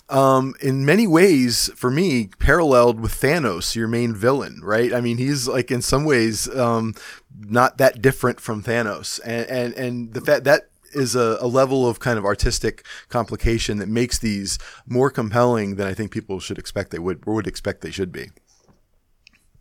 [0.10, 4.94] um, in many ways, for me, paralleled with Thanos, your main villain, right?
[4.94, 6.94] I mean, he's like in some ways um,
[7.38, 11.86] not that different from Thanos, and and and the fact that is a, a, level
[11.86, 14.58] of kind of artistic complication that makes these
[14.88, 18.14] more compelling than I think people should expect they would or would expect they should
[18.14, 18.30] be.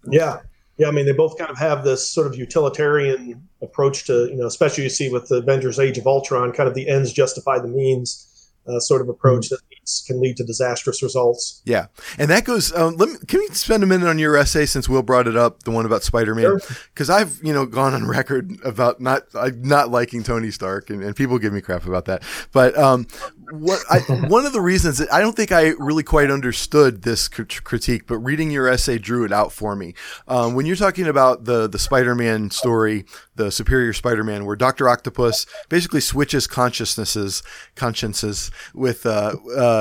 [0.06, 0.40] Yeah,
[0.76, 4.36] yeah, I mean, they both kind of have this sort of utilitarian approach to, you
[4.36, 7.58] know, especially you see with the Avengers Age of Ultron, kind of the ends justify
[7.60, 9.54] the means uh, sort of approach mm-hmm.
[9.54, 9.60] that
[10.06, 11.62] can lead to disastrous results.
[11.64, 11.86] Yeah,
[12.18, 12.72] and that goes.
[12.74, 15.36] Um, let me, can we spend a minute on your essay since Will brought it
[15.36, 16.58] up, the one about Spider-Man?
[16.92, 17.16] Because sure.
[17.16, 21.38] I've you know gone on record about not not liking Tony Stark, and, and, people
[21.38, 22.22] give me crap about that.
[22.52, 23.06] But um,
[23.50, 27.28] what I, one of the reasons that I don't think I really quite understood this
[27.28, 29.94] critique, but reading your essay drew it out for me.
[30.28, 33.04] Um, when you're talking about the the Spider-Man story,
[33.36, 37.42] the Superior Spider-Man, where Doctor Octopus basically switches consciousnesses
[37.74, 39.73] consciences with uh, uh,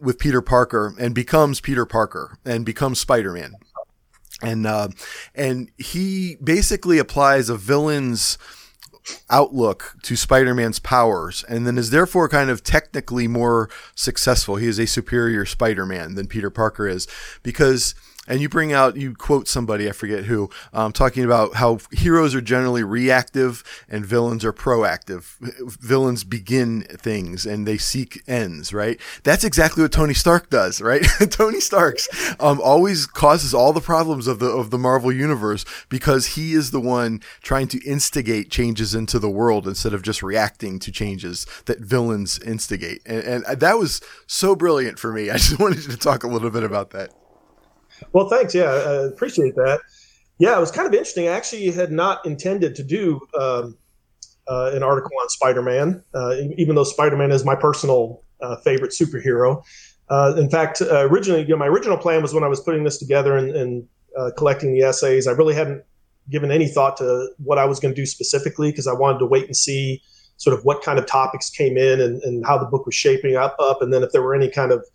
[0.00, 3.54] with Peter Parker and becomes Peter Parker and becomes Spider-Man.
[4.40, 4.88] And uh,
[5.34, 8.38] and he basically applies a villain's
[9.30, 14.56] outlook to Spider-Man's powers and then is therefore kind of technically more successful.
[14.56, 17.08] He is a superior Spider-Man than Peter Parker is
[17.42, 17.94] because
[18.28, 22.34] and you bring out you quote somebody I forget who um, talking about how heroes
[22.34, 25.36] are generally reactive and villains are proactive.
[25.80, 28.72] Villains begin things and they seek ends.
[28.72, 29.00] Right.
[29.24, 30.80] That's exactly what Tony Stark does.
[30.80, 31.04] Right.
[31.30, 36.26] Tony Stark's um, always causes all the problems of the of the Marvel universe because
[36.28, 40.78] he is the one trying to instigate changes into the world instead of just reacting
[40.80, 43.00] to changes that villains instigate.
[43.06, 45.30] And, and that was so brilliant for me.
[45.38, 47.12] I just wanted to talk a little bit about that.
[48.12, 48.54] Well, thanks.
[48.54, 49.80] Yeah, I appreciate that.
[50.38, 51.28] Yeah, it was kind of interesting.
[51.28, 53.76] I actually had not intended to do um,
[54.46, 59.62] uh, an article on Spider-Man, uh, even though Spider-Man is my personal uh, favorite superhero.
[60.08, 62.84] Uh, in fact, uh, originally, you know, my original plan was when I was putting
[62.84, 65.84] this together and, and uh, collecting the essays, I really hadn't
[66.30, 69.26] given any thought to what I was going to do specifically because I wanted to
[69.26, 70.02] wait and see
[70.36, 73.36] sort of what kind of topics came in and, and how the book was shaping
[73.36, 74.86] up, up, and then if there were any kind of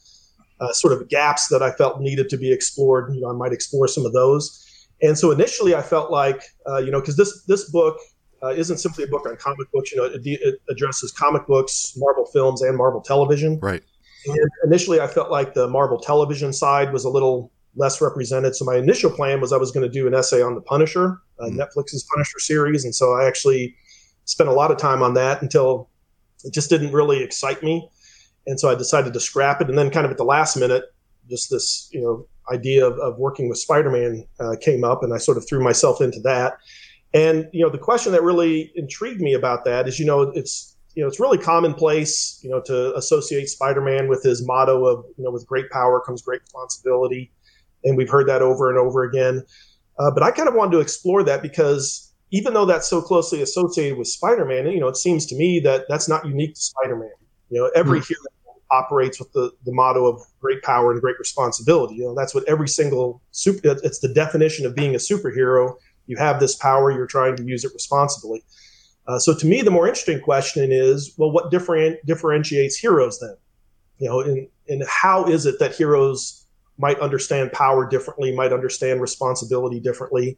[0.59, 3.13] uh, sort of gaps that I felt needed to be explored.
[3.13, 4.59] You know, I might explore some of those.
[5.01, 7.97] And so initially, I felt like, uh, you know, because this this book
[8.41, 9.91] uh, isn't simply a book on comic books.
[9.91, 13.59] You know, it, it, addresses comic books, Marvel films, and Marvel television.
[13.59, 13.83] Right.
[14.25, 18.55] And initially, I felt like the Marvel television side was a little less represented.
[18.55, 21.19] So my initial plan was I was going to do an essay on the Punisher,
[21.39, 21.57] uh, mm.
[21.57, 23.75] Netflix's Punisher series, and so I actually
[24.25, 25.89] spent a lot of time on that until
[26.45, 27.89] it just didn't really excite me
[28.45, 29.69] and so I decided to scrap it.
[29.69, 30.83] And then, kind of at the last minute,
[31.29, 35.17] just this you know idea of, of working with Spider-Man uh, came up, and I
[35.17, 36.57] sort of threw myself into that.
[37.13, 40.75] And you know, the question that really intrigued me about that is, you know, it's
[40.95, 45.23] you know, it's really commonplace, you know, to associate Spider-Man with his motto of, you
[45.23, 47.31] know, with great power comes great responsibility,
[47.83, 49.43] and we've heard that over and over again.
[49.99, 53.41] Uh, but I kind of wanted to explore that because even though that's so closely
[53.41, 57.11] associated with Spider-Man, you know, it seems to me that that's not unique to Spider-Man.
[57.49, 58.07] You know, every mm-hmm.
[58.07, 58.32] hero
[58.73, 61.95] operates with the, the motto of great power and great responsibility.
[61.95, 65.75] You know, that's what every single super, it's the definition of being a superhero.
[66.07, 68.43] You have this power, you're trying to use it responsibly.
[69.07, 73.35] Uh, so to me, the more interesting question is, well, what different, differentiates heroes then?
[73.99, 76.45] You know, and, and how is it that heroes
[76.77, 80.35] might understand power differently, might understand responsibility differently?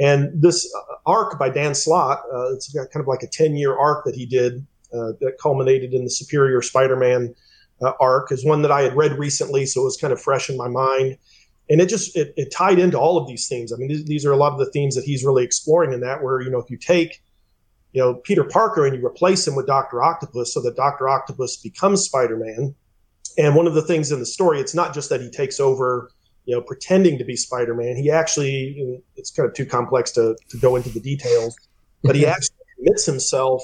[0.00, 3.56] And this uh, arc by Dan Slott, uh, it's got kind of like a 10
[3.56, 7.34] year arc that he did uh, that culminated in the Superior Spider-Man
[7.82, 10.50] uh, arc is one that I had read recently, so it was kind of fresh
[10.50, 11.18] in my mind.
[11.70, 13.72] And it just it, it tied into all of these themes.
[13.72, 16.00] I mean, these, these are a lot of the themes that he's really exploring in
[16.00, 16.22] that.
[16.22, 17.22] Where you know, if you take
[17.92, 21.56] you know Peter Parker and you replace him with Doctor Octopus, so that Doctor Octopus
[21.58, 22.74] becomes Spider-Man.
[23.36, 26.10] And one of the things in the story, it's not just that he takes over,
[26.44, 27.94] you know, pretending to be Spider-Man.
[27.94, 31.56] He actually, it's kind of too complex to, to go into the details,
[32.02, 33.62] but he actually commits himself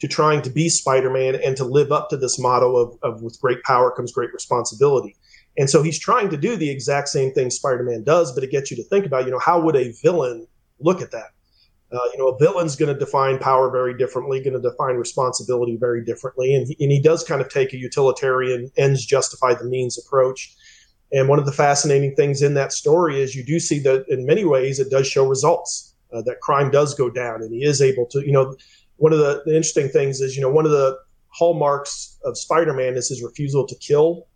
[0.00, 3.40] to trying to be Spider-Man and to live up to this motto of, of with
[3.40, 5.16] great power comes great responsibility.
[5.58, 8.70] And so he's trying to do the exact same thing Spider-Man does, but it gets
[8.70, 10.46] you to think about, you know, how would a villain
[10.80, 11.30] look at that?
[11.92, 15.76] Uh, you know, a villain's going to define power very differently, going to define responsibility
[15.76, 19.64] very differently, and he, and he does kind of take a utilitarian ends justify the
[19.64, 20.56] means approach.
[21.12, 24.26] And one of the fascinating things in that story is you do see that in
[24.26, 25.94] many ways it does show results.
[26.12, 28.56] Uh, that crime does go down, and he is able to, you know,
[28.96, 30.96] one of the, the interesting things is, you know, one of the
[31.28, 34.26] hallmarks of Spider-Man is his refusal to kill.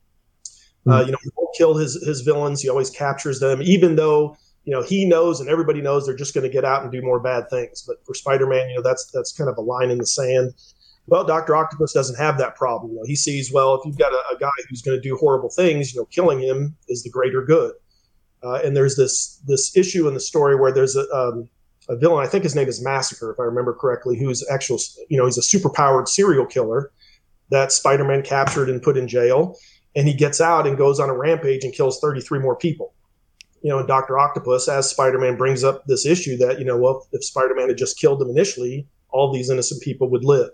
[0.86, 0.90] Mm-hmm.
[0.90, 2.60] Uh, you know, he won't kill his his villains.
[2.60, 6.34] He always captures them, even though you know he knows and everybody knows they're just
[6.34, 7.84] going to get out and do more bad things.
[7.86, 10.54] But for Spider-Man, you know, that's that's kind of a line in the sand.
[11.06, 12.92] Well, Doctor Octopus doesn't have that problem.
[12.92, 15.16] You know, he sees well if you've got a, a guy who's going to do
[15.16, 17.72] horrible things, you know, killing him is the greater good.
[18.42, 21.48] Uh, and there's this this issue in the story where there's a um,
[21.90, 22.24] a villain.
[22.24, 25.36] I think his name is Massacre, if I remember correctly, who's actual, you know, he's
[25.36, 26.92] a superpowered serial killer
[27.50, 29.56] that Spider-Man captured and put in jail,
[29.96, 32.94] and he gets out and goes on a rampage and kills 33 more people.
[33.62, 37.06] You know, and Doctor Octopus, as Spider-Man brings up this issue that you know, well,
[37.12, 40.50] if Spider-Man had just killed them initially, all these innocent people would live.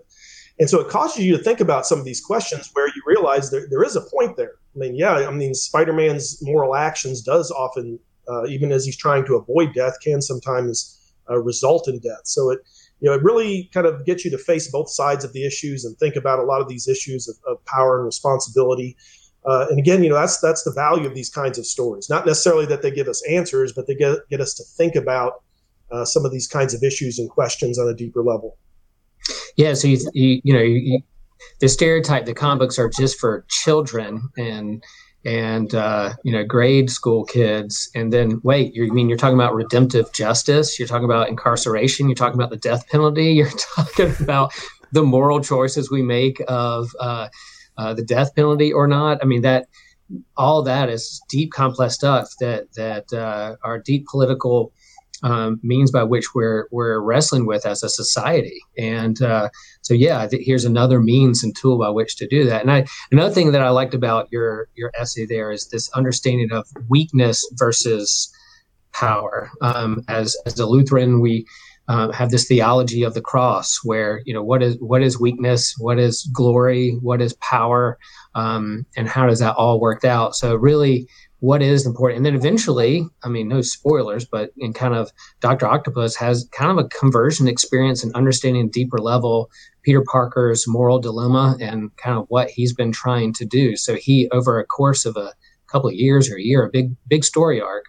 [0.59, 3.51] And so it causes you to think about some of these questions where you realize
[3.51, 4.53] there, there is a point there.
[4.75, 8.97] I mean, yeah, I mean, Spider Man's moral actions does often, uh, even as he's
[8.97, 12.21] trying to avoid death, can sometimes uh, result in death.
[12.25, 12.59] So it,
[12.99, 15.85] you know, it really kind of gets you to face both sides of the issues
[15.85, 18.97] and think about a lot of these issues of, of power and responsibility.
[19.45, 22.09] Uh, and again, you know, that's that's the value of these kinds of stories.
[22.09, 25.43] Not necessarily that they give us answers, but they get get us to think about
[25.91, 28.57] uh, some of these kinds of issues and questions on a deeper level.
[29.55, 31.01] Yeah, so you you, you know you,
[31.59, 34.83] the stereotype the comic books are just for children and
[35.25, 37.89] and uh, you know grade school kids.
[37.95, 40.79] And then wait you mean you're talking about redemptive justice?
[40.79, 42.07] You're talking about incarceration?
[42.07, 43.33] You're talking about the death penalty?
[43.33, 44.53] You're talking about
[44.91, 47.27] the moral choices we make of uh,
[47.77, 49.19] uh, the death penalty or not?
[49.21, 49.67] I mean that
[50.37, 54.71] all that is deep complex stuff that that uh, are deep political
[55.23, 58.59] um, means by which we're we're wrestling with as a society.
[58.77, 59.49] And uh,
[59.81, 62.61] so, yeah, th- here's another means and tool by which to do that.
[62.61, 66.51] And I, another thing that I liked about your your essay there is this understanding
[66.51, 68.31] of weakness versus
[68.93, 69.49] power.
[69.61, 71.45] Um, as as a Lutheran, we
[71.87, 75.73] uh, have this theology of the cross, where you know what is what is weakness,
[75.79, 77.97] what is glory, what is power,
[78.35, 80.35] um, and how does that all work out?
[80.35, 81.07] So really,
[81.39, 82.17] what is important.
[82.17, 85.67] And then eventually, I mean, no spoilers, but in kind of Dr.
[85.67, 89.49] Octopus has kind of a conversion experience and understanding deeper level
[89.83, 93.75] Peter Parker's moral dilemma and kind of what he's been trying to do.
[93.75, 95.33] So he, over a course of a
[95.67, 97.85] couple of years or a year, a big, big story arc,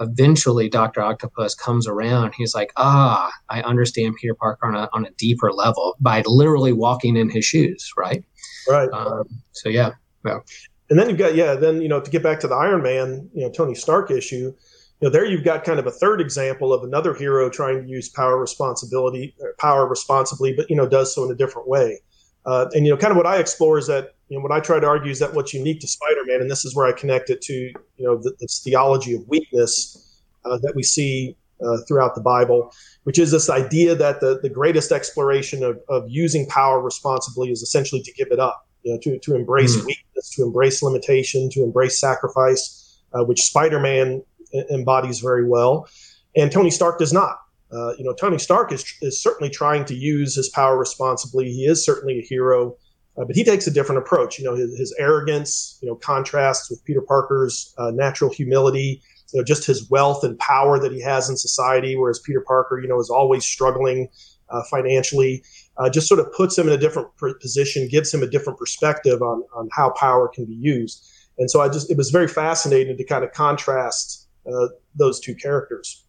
[0.00, 1.00] eventually Dr.
[1.00, 2.34] Octopus comes around.
[2.36, 6.72] He's like, ah, I understand Peter Parker on a, on a deeper level by literally
[6.72, 7.92] walking in his shoes.
[7.96, 8.24] Right.
[8.68, 8.88] Right.
[8.92, 9.92] Um, so yeah.
[10.24, 10.44] Well,
[10.92, 13.30] and then you've got yeah, then you know to get back to the Iron Man,
[13.32, 14.54] you know Tony Stark issue, you
[15.00, 18.10] know there you've got kind of a third example of another hero trying to use
[18.10, 21.98] power responsibility, uh, power responsibly, but you know does so in a different way.
[22.44, 24.60] Uh, and you know kind of what I explore is that you know what I
[24.60, 27.30] try to argue is that what's unique to Spider-Man, and this is where I connect
[27.30, 31.34] it to you know the, this theology of weakness uh, that we see
[31.64, 32.70] uh, throughout the Bible,
[33.04, 37.62] which is this idea that the, the greatest exploration of, of using power responsibly is
[37.62, 39.86] essentially to give it up you know, to, to embrace mm.
[39.86, 44.22] weakness, to embrace limitation, to embrace sacrifice, uh, which Spider-Man
[44.70, 45.88] embodies very well,
[46.36, 47.38] and Tony Stark does not.
[47.72, 51.50] Uh, you know, Tony Stark is, is certainly trying to use his power responsibly.
[51.50, 52.76] He is certainly a hero,
[53.16, 54.38] uh, but he takes a different approach.
[54.38, 59.00] You know, his, his arrogance, you know, contrasts with Peter Parker's uh, natural humility.
[59.32, 62.78] You know, just his wealth and power that he has in society, whereas Peter Parker,
[62.78, 64.08] you know, is always struggling
[64.50, 65.42] uh, financially
[65.78, 67.08] uh, just sort of puts him in a different
[67.40, 71.08] position, gives him a different perspective on, on how power can be used.
[71.38, 75.34] And so I just, it was very fascinating to kind of contrast uh, those two
[75.34, 76.04] characters.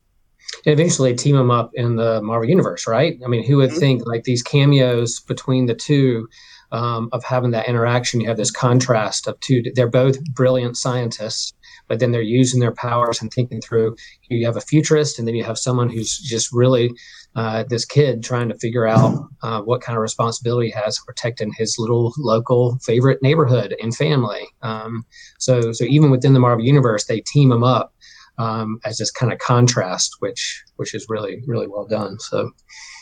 [0.65, 3.17] And eventually team them up in the Marvel Universe, right?
[3.23, 3.79] I mean, who would mm-hmm.
[3.79, 6.27] think like these cameos between the two
[6.71, 8.19] um, of having that interaction?
[8.19, 11.53] You have this contrast of two, they're both brilliant scientists
[11.93, 13.95] but then they're using their powers and thinking through.
[14.27, 16.91] You have a futurist, and then you have someone who's just really
[17.35, 21.53] uh, this kid trying to figure out uh, what kind of responsibility he has protecting
[21.55, 24.47] his little local favorite neighborhood and family.
[24.63, 25.05] Um,
[25.37, 27.92] so, so even within the Marvel universe, they team them up
[28.37, 32.19] um, as this kind of contrast, which which is really really well done.
[32.19, 32.51] So,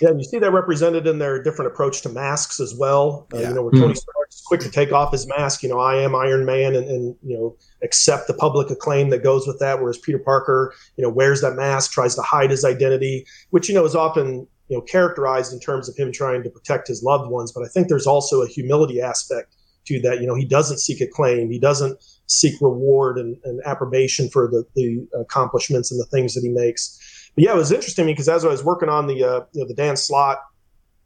[0.02, 3.28] yeah, and you see that represented in their different approach to masks as well.
[3.34, 3.50] Uh, yeah.
[3.50, 3.96] You know, where Tony mm-hmm.
[3.96, 5.64] Stark is quick to take off his mask.
[5.64, 9.24] You know, I am Iron Man, and, and you know accept the public acclaim that
[9.24, 9.80] goes with that.
[9.80, 13.76] Whereas Peter Parker, you know, wears that mask, tries to hide his identity, which you
[13.76, 17.30] know is often you know characterized in terms of him trying to protect his loved
[17.32, 17.52] ones.
[17.52, 19.56] But I think there's also a humility aspect
[19.86, 20.20] to that.
[20.20, 21.50] You know, he doesn't seek acclaim.
[21.50, 26.42] He doesn't seek reward and, and approbation for the, the accomplishments and the things that
[26.42, 27.30] he makes.
[27.36, 29.68] But yeah, it was interesting because as I was working on the uh, you know
[29.68, 30.40] the Dan Slott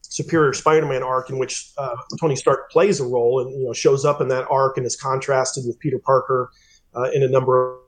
[0.04, 4.06] Superior Spider-Man arc in which uh, Tony Stark plays a role and you know shows
[4.06, 6.52] up in that arc and is contrasted with Peter Parker
[6.96, 7.80] uh, in a number of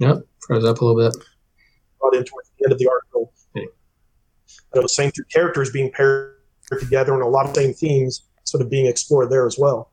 [0.00, 1.24] Yep, froze up a little bit.
[1.98, 3.32] Brought in towards the end of the article.
[3.56, 3.64] Yeah.
[4.76, 6.36] It was same through characters being paired
[6.78, 9.90] together and a lot of the same themes sort of being explored there as well.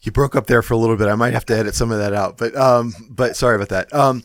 [0.00, 1.08] You broke up there for a little bit.
[1.08, 3.94] I might have to edit some of that out, but um, but sorry about that.
[3.94, 4.22] Um,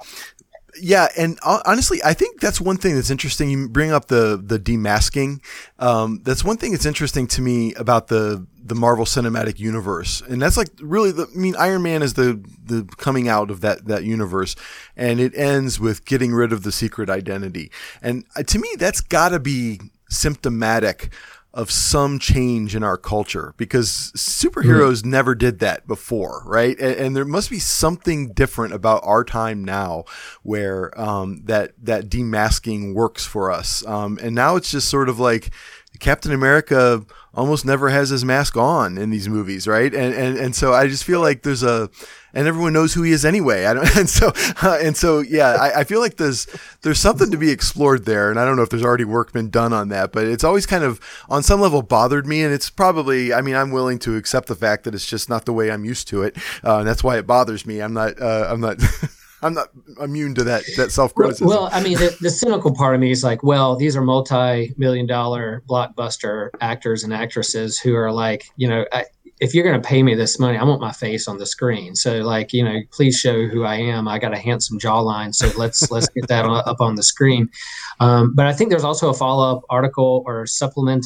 [0.81, 3.49] yeah, and honestly, I think that's one thing that's interesting.
[3.49, 5.43] You bring up the the demasking.
[5.79, 10.41] Um, that's one thing that's interesting to me about the the Marvel Cinematic Universe, and
[10.41, 11.27] that's like really the.
[11.33, 14.55] I mean, Iron Man is the the coming out of that that universe,
[14.95, 17.71] and it ends with getting rid of the secret identity.
[18.01, 19.79] And uh, to me, that's got to be
[20.09, 21.11] symptomatic
[21.53, 25.05] of some change in our culture because superheroes mm.
[25.05, 26.77] never did that before, right?
[26.79, 30.03] And, and, there must be something different about our time now
[30.43, 33.85] where um, that that demasking works for us.
[33.87, 35.49] Um, and now it's just sort of like
[35.99, 39.93] Captain America almost never has his mask on in these movies, right?
[39.93, 41.89] And and and so I just feel like there's a
[42.33, 43.65] and everyone knows who he is anyway.
[43.65, 44.31] I don't, and so
[44.61, 46.47] uh, and so yeah, I, I, feel like there's
[46.81, 49.49] there's something to be explored there, and I don't know if there's already work been
[49.49, 52.69] done on that, but it's always kind of on some level bothered me, and it's
[52.69, 55.71] probably I mean I'm willing to accept the fact that it's just not the way
[55.71, 57.81] I'm used to it, uh, and that's why it bothers me.
[57.81, 58.79] I'm not uh, I'm not.
[59.41, 59.69] I'm not
[60.01, 61.47] immune to that that self criticism.
[61.47, 64.73] Well, I mean, the, the, cynical part of me is like, well, these are multi
[64.77, 69.05] million dollar blockbuster actors and actresses who are like, you know, I,
[69.39, 71.95] if you're going to pay me this money, I want my face on the screen.
[71.95, 74.07] So, like, you know, please show who I am.
[74.07, 77.49] I got a handsome jawline, so let's let's get that up on the screen.
[77.99, 81.05] Um, but I think there's also a follow up article or supplement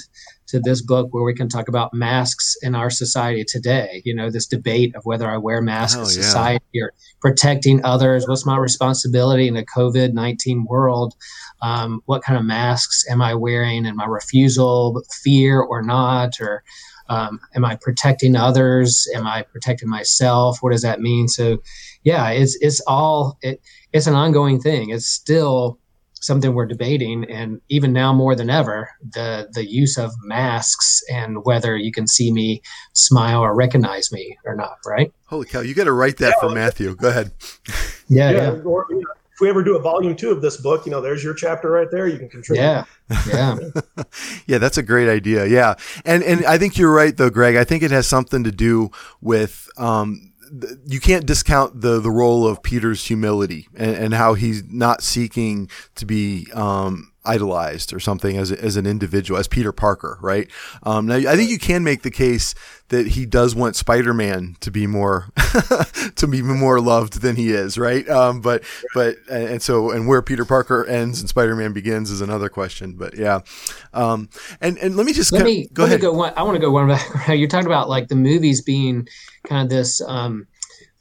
[0.52, 4.02] to this book where we can talk about masks in our society today.
[4.06, 6.28] You know, this debate of whether I wear masks in yeah.
[6.28, 8.28] society or protecting others.
[8.28, 11.16] What's my responsibility in a COVID 19 world?
[11.62, 13.86] Um, what kind of masks am I wearing?
[13.86, 16.40] And my refusal, fear or not?
[16.42, 16.64] Or
[17.10, 19.08] um, am I protecting others?
[19.16, 20.58] Am I protecting myself?
[20.62, 21.28] What does that mean?
[21.28, 21.58] So,
[22.04, 23.62] yeah, it's it's all it,
[23.94, 24.90] it's an ongoing thing.
[24.90, 25.80] It's still
[26.22, 31.44] something we're debating and even now more than ever the the use of masks and
[31.44, 32.62] whether you can see me
[32.94, 35.12] smile or recognize me or not right?
[35.26, 37.32] Holy cow you got to write that yeah, for matthew go ahead.
[38.08, 38.38] Yeah, yeah.
[38.56, 38.62] yeah.
[38.64, 41.00] Or, you know, if we ever do a volume two of this book you know
[41.00, 42.62] there's your chapter right there you can contribute.
[42.62, 42.84] Yeah
[43.28, 43.58] yeah.
[44.48, 45.76] Yeah that's a great idea yeah.
[46.04, 48.92] And and i think you're right though greg i think it has something to do
[49.22, 50.31] with um
[50.86, 55.70] you can't discount the the role of Peter's humility and, and how he's not seeking
[55.96, 60.50] to be um, idolized or something as, as an individual, as Peter Parker, right?
[60.84, 62.56] Um, now, I think you can make the case
[62.90, 65.30] that he does want Spider-Man to be more,
[66.16, 68.08] to be more loved than he is, right?
[68.10, 68.64] Um, but,
[68.94, 73.16] but, and so, and where Peter Parker ends and Spider-Man begins is another question, but
[73.16, 73.42] yeah.
[73.94, 76.00] Um, and, and let me just, let me, go let ahead.
[76.00, 77.28] Me go one, I want to go one back.
[77.28, 79.08] You're talking about like the movies being
[79.46, 80.48] kind of this, um,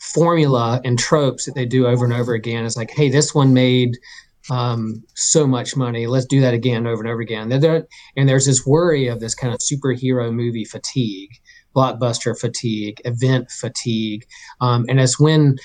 [0.01, 2.65] formula and tropes that they do over and over again.
[2.65, 3.99] It's like, hey, this one made
[4.49, 6.07] um, so much money.
[6.07, 7.53] Let's do that again over and over again.
[7.53, 11.31] and there's this worry of this kind of superhero movie fatigue,
[11.75, 14.25] blockbuster fatigue, event fatigue.
[14.61, 15.57] Um, and it's when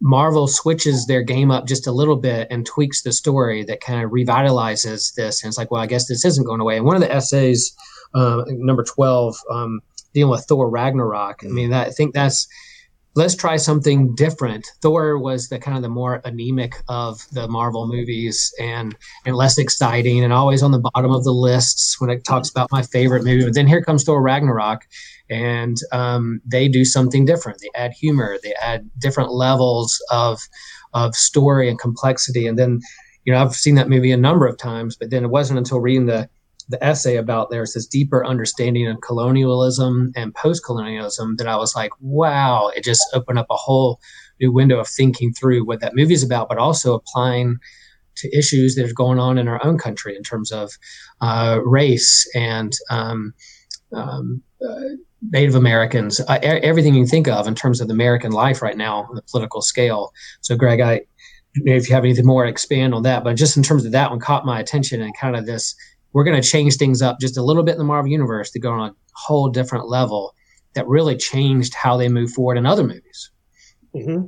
[0.00, 4.04] Marvel switches their game up just a little bit and tweaks the story that kind
[4.04, 5.42] of revitalizes this.
[5.42, 6.76] And it's like, well, I guess this isn't going away.
[6.76, 7.74] And one of the essays,
[8.14, 9.80] uh, number 12, um,
[10.12, 12.46] dealing with Thor Ragnarok, I mean, that, I think that's
[13.16, 14.66] let's try something different.
[14.82, 19.58] Thor was the kind of the more anemic of the Marvel movies and and less
[19.58, 23.24] exciting and always on the bottom of the lists when it talks about my favorite
[23.24, 23.44] movie.
[23.44, 24.82] But then here comes Thor Ragnarok,
[25.30, 27.60] and um, they do something different.
[27.60, 30.40] They add humor, they add different levels of
[30.92, 32.46] of story and complexity.
[32.46, 32.80] And then,
[33.24, 35.80] you know, I've seen that movie a number of times, but then it wasn't until
[35.80, 36.28] reading the
[36.68, 41.92] the essay about there's this deeper understanding of colonialism and post-colonialism that I was like,
[42.00, 44.00] wow, it just opened up a whole
[44.40, 47.58] new window of thinking through what that movie is about, but also applying
[48.16, 50.72] to issues that are going on in our own country in terms of
[51.20, 53.34] uh, race and um,
[53.92, 54.80] um, uh,
[55.30, 59.14] Native Americans, uh, everything you think of in terms of American life right now on
[59.14, 60.12] the political scale.
[60.40, 61.02] So, Greg, I
[61.56, 64.18] if you have anything more expand on that, but just in terms of that one
[64.18, 65.76] caught my attention and kind of this
[66.14, 68.60] we're going to change things up just a little bit in the Marvel universe to
[68.60, 70.34] go on a whole different level
[70.74, 73.30] that really changed how they move forward in other movies.
[73.94, 74.26] Mm-hmm.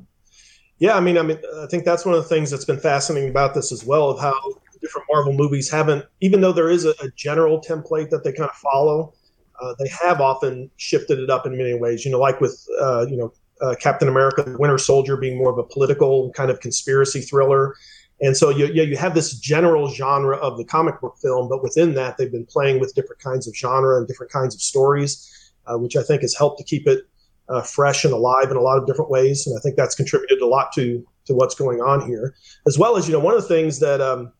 [0.78, 3.30] Yeah, I mean, I mean, I think that's one of the things that's been fascinating
[3.30, 4.34] about this as well, of how
[4.80, 8.50] different Marvel movies haven't, even though there is a, a general template that they kind
[8.50, 9.14] of follow,
[9.60, 12.04] uh, they have often shifted it up in many ways.
[12.04, 13.32] You know, like with uh, you know
[13.62, 17.74] uh, Captain America: Winter Soldier being more of a political kind of conspiracy thriller,
[18.20, 21.94] and so you, you have this general genre of the comic book film, but within
[21.94, 25.76] that, they've been playing with different kinds of genre and different kinds of stories, uh,
[25.76, 27.00] which I think has helped to keep it
[27.48, 29.46] uh, fresh and alive in a lot of different ways.
[29.46, 32.34] And I think that's contributed a lot to to what's going on here,
[32.66, 34.32] as well as you know one of the things that um,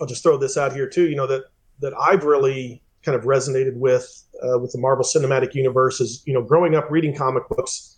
[0.00, 1.08] I'll just throw this out here too.
[1.08, 1.44] You know that
[1.80, 6.34] that I've really kind of resonated with uh, with the Marvel Cinematic Universe is you
[6.34, 7.97] know growing up reading comic books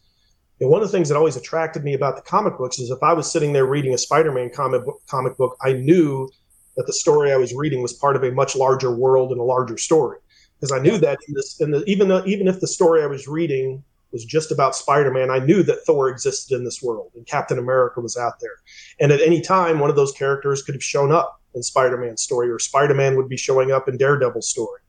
[0.60, 3.02] and one of the things that always attracted me about the comic books is if
[3.02, 6.28] I was sitting there reading a Spider-Man comic book, comic book, I knew
[6.76, 9.44] that the story I was reading was part of a much larger world and a
[9.44, 10.18] larger story.
[10.58, 13.06] Because I knew that in this, in the, even though, even if the story I
[13.06, 13.82] was reading
[14.12, 18.00] was just about Spider-Man, I knew that Thor existed in this world and Captain America
[18.00, 18.56] was out there.
[19.00, 22.50] And at any time, one of those characters could have shown up in Spider-Man's story,
[22.50, 24.80] or Spider-Man would be showing up in Daredevil's story.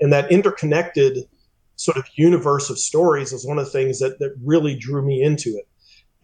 [0.00, 1.18] and that interconnected
[1.76, 5.22] sort of universe of stories is one of the things that that really drew me
[5.22, 5.68] into it.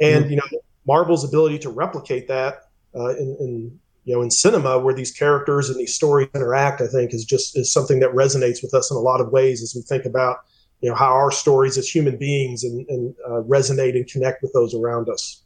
[0.01, 0.31] And mm-hmm.
[0.33, 2.63] you know, Marvel's ability to replicate that
[2.95, 6.87] uh, in, in you know in cinema where these characters and these stories interact, I
[6.87, 9.75] think is just is something that resonates with us in a lot of ways as
[9.75, 10.39] we think about
[10.81, 14.53] you know how our stories as human beings and, and uh, resonate and connect with
[14.53, 15.43] those around us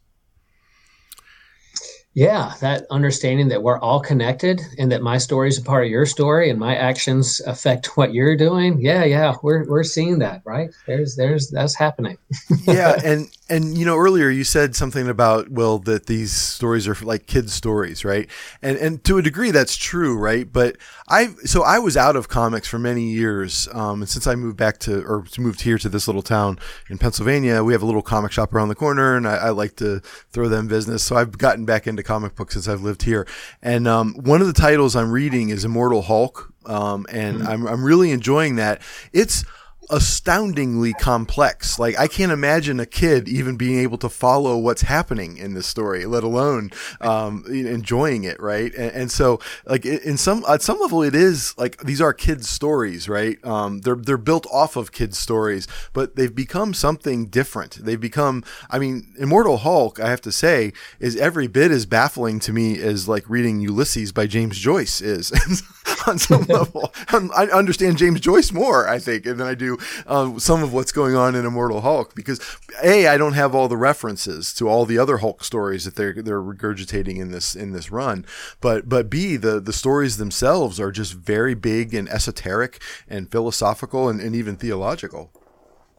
[2.15, 5.89] yeah that understanding that we're all connected and that my story is a part of
[5.89, 8.79] your story and my actions affect what you're doing.
[8.81, 10.69] Yeah yeah we're we're seeing that right?
[10.87, 12.17] There's there's that's happening.
[12.65, 16.95] Yeah and and you know earlier you said something about well that these stories are
[17.05, 18.29] like kids stories right
[18.61, 20.75] and and to a degree that's true right but
[21.07, 24.57] i so i was out of comics for many years um, and since i moved
[24.57, 26.57] back to or moved here to this little town
[26.89, 29.75] in pennsylvania we have a little comic shop around the corner and i, I like
[29.77, 29.99] to
[30.31, 33.27] throw them business so i've gotten back into comic books since I've lived here.
[33.61, 37.47] And um, one of the titles I'm reading is Immortal Hulk, um, and mm-hmm.
[37.47, 38.81] I'm I'm really enjoying that.
[39.13, 39.43] It's
[39.89, 41.79] astoundingly complex.
[41.79, 45.67] Like I can't imagine a kid even being able to follow what's happening in this
[45.67, 46.71] story, let alone
[47.01, 48.73] um, enjoying it, right?
[48.73, 52.49] And, and, so, like in some at some level, it is like these are kids'
[52.49, 53.43] stories, right?
[53.45, 57.83] Um, they're they're built off of kids' stories, but they've become something different.
[57.83, 62.39] They've become, I mean, Immortal Hulk, I have to say, is every bit as baffling
[62.41, 65.31] to me as like reading Ulysses by James Joyce is.
[66.07, 66.93] on some level.
[67.09, 69.74] I understand James Joyce more, I think, than I do
[70.07, 72.39] um, some of what's going on in Immortal Hulk because
[72.83, 76.21] a I don't have all the references to all the other Hulk stories that they're
[76.21, 78.25] they're regurgitating in this in this run,
[78.61, 84.09] but but b the the stories themselves are just very big and esoteric and philosophical
[84.09, 85.31] and, and even theological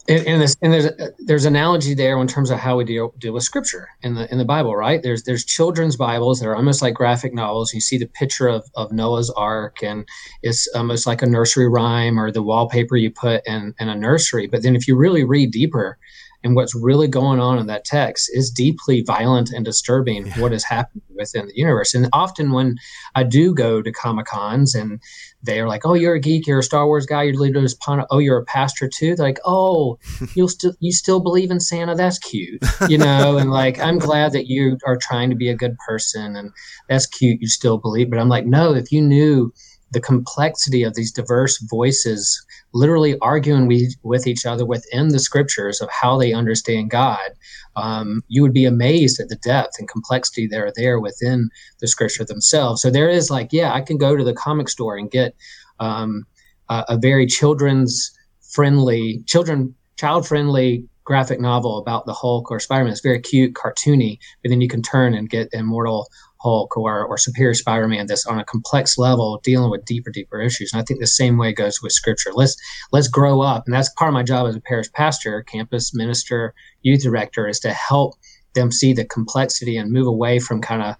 [0.09, 3.33] and, this, and there's uh, there's analogy there in terms of how we deal, deal
[3.33, 5.03] with scripture in the in the Bible, right?
[5.03, 7.75] There's there's children's Bibles that are almost like graphic novels.
[7.75, 10.09] You see the picture of, of Noah's Ark, and
[10.43, 14.47] it's almost like a nursery rhyme or the wallpaper you put in, in a nursery.
[14.47, 15.99] But then if you really read deeper,
[16.47, 20.41] and what's really going on in that text is deeply violent and disturbing yeah.
[20.41, 21.93] what is happening within the universe.
[21.93, 22.77] And often when
[23.17, 25.01] I do go to Comic Cons and
[25.43, 28.19] they're like, "Oh, you're a geek, you're a Star Wars guy, you're leader of Oh,
[28.19, 29.99] you're a pastor too." They're like, "Oh,
[30.35, 31.95] you still you still believe in Santa?
[31.95, 35.57] That's cute, you know." and like, I'm glad that you are trying to be a
[35.57, 36.51] good person, and
[36.89, 37.41] that's cute.
[37.41, 38.75] You still believe, but I'm like, no.
[38.75, 39.53] If you knew
[39.93, 45.81] the complexity of these diverse voices literally arguing we, with each other within the scriptures
[45.81, 47.31] of how they understand God,
[47.77, 51.49] um, you would be amazed at the depth and complexity that are there within
[51.81, 52.83] the scripture themselves.
[52.83, 55.35] So there is like, yeah, I can go to the comic store and get
[55.81, 56.27] um,
[56.69, 62.85] a, a very children's friendly, children, child friendly graphic novel about the Hulk or Spider
[62.85, 62.93] Man.
[62.93, 66.09] It's very cute, cartoony, but then you can turn and get Immortal
[66.47, 70.41] Hulk or, or Superior Spider Man that's on a complex level dealing with deeper, deeper
[70.41, 70.73] issues.
[70.73, 72.31] And I think the same way goes with Scripture.
[72.33, 72.57] Let's
[72.93, 76.55] let's grow up, and that's part of my job as a parish pastor, campus minister,
[76.83, 78.15] youth director, is to help
[78.55, 80.95] them see the complexity and move away from kind of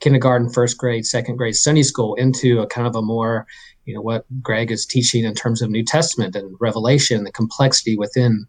[0.00, 3.46] kindergarten, first grade, second grade, Sunday school into a kind of a more,
[3.86, 7.96] you know, what Greg is teaching in terms of New Testament and Revelation, the complexity
[7.96, 8.46] within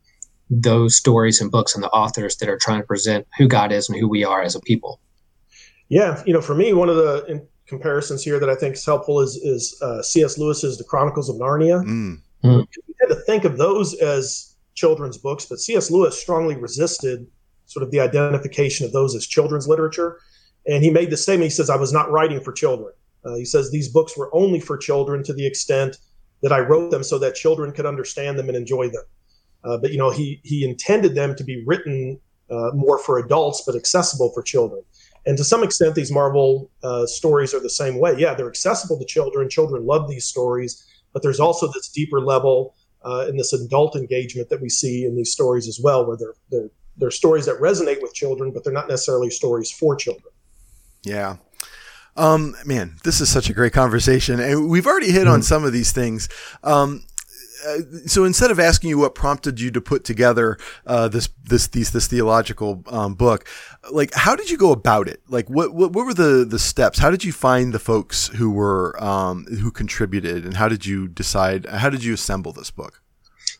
[0.49, 3.87] those stories and books and the authors that are trying to present who God is
[3.87, 4.99] and who we are as a people.
[5.91, 9.19] Yeah, you know, for me, one of the comparisons here that I think is helpful
[9.19, 10.37] is is uh, C.S.
[10.37, 11.83] Lewis's The Chronicles of Narnia.
[11.83, 12.21] Mm.
[12.45, 12.65] Mm.
[12.87, 15.91] We tend to think of those as children's books, but C.S.
[15.91, 17.27] Lewis strongly resisted
[17.65, 20.17] sort of the identification of those as children's literature,
[20.65, 21.51] and he made the statement.
[21.51, 22.93] He says, "I was not writing for children."
[23.25, 25.97] Uh, he says these books were only for children to the extent
[26.41, 29.03] that I wrote them so that children could understand them and enjoy them.
[29.65, 32.17] Uh, but you know, he he intended them to be written
[32.49, 34.83] uh, more for adults, but accessible for children.
[35.25, 38.15] And to some extent, these Marvel uh, stories are the same way.
[38.17, 39.49] Yeah, they're accessible to children.
[39.49, 44.49] Children love these stories, but there's also this deeper level uh, and this adult engagement
[44.49, 48.01] that we see in these stories as well, where they're, they're, they're stories that resonate
[48.01, 50.33] with children, but they're not necessarily stories for children.
[51.03, 51.37] Yeah.
[52.17, 55.33] Um, man, this is such a great conversation, and we've already hit mm-hmm.
[55.33, 56.27] on some of these things.
[56.63, 57.03] Um,
[57.65, 61.67] uh, so instead of asking you what prompted you to put together uh, this this
[61.67, 63.47] these, this theological um, book,
[63.91, 65.21] like how did you go about it?
[65.27, 66.99] Like what, what what were the the steps?
[66.99, 71.07] How did you find the folks who were um, who contributed, and how did you
[71.07, 71.65] decide?
[71.65, 73.01] How did you assemble this book?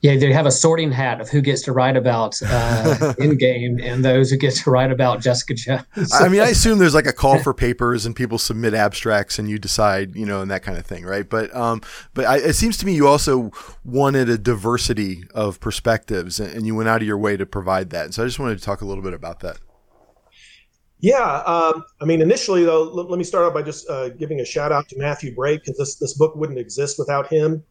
[0.01, 4.03] Yeah, they have a sorting hat of who gets to write about uh, Endgame and
[4.03, 6.11] those who get to write about Jessica Jones.
[6.11, 9.47] I mean, I assume there's like a call for papers and people submit abstracts and
[9.47, 11.29] you decide, you know, and that kind of thing, right?
[11.29, 11.81] But um,
[12.15, 13.51] but I, it seems to me you also
[13.85, 18.05] wanted a diversity of perspectives and you went out of your way to provide that.
[18.05, 19.59] And so I just wanted to talk a little bit about that.
[20.99, 24.39] Yeah, um, I mean, initially though, let, let me start out by just uh, giving
[24.39, 27.63] a shout out to Matthew Brake because this this book wouldn't exist without him.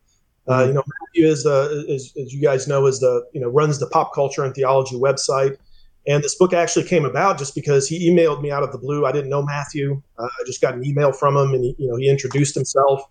[0.48, 3.48] Uh, you know, Matthew is, uh, is, as you guys know, is the you know
[3.48, 5.56] runs the pop culture and theology website.
[6.06, 9.04] And this book actually came about just because he emailed me out of the blue.
[9.04, 10.02] I didn't know Matthew.
[10.18, 13.02] Uh, I just got an email from him, and he, you know he introduced himself,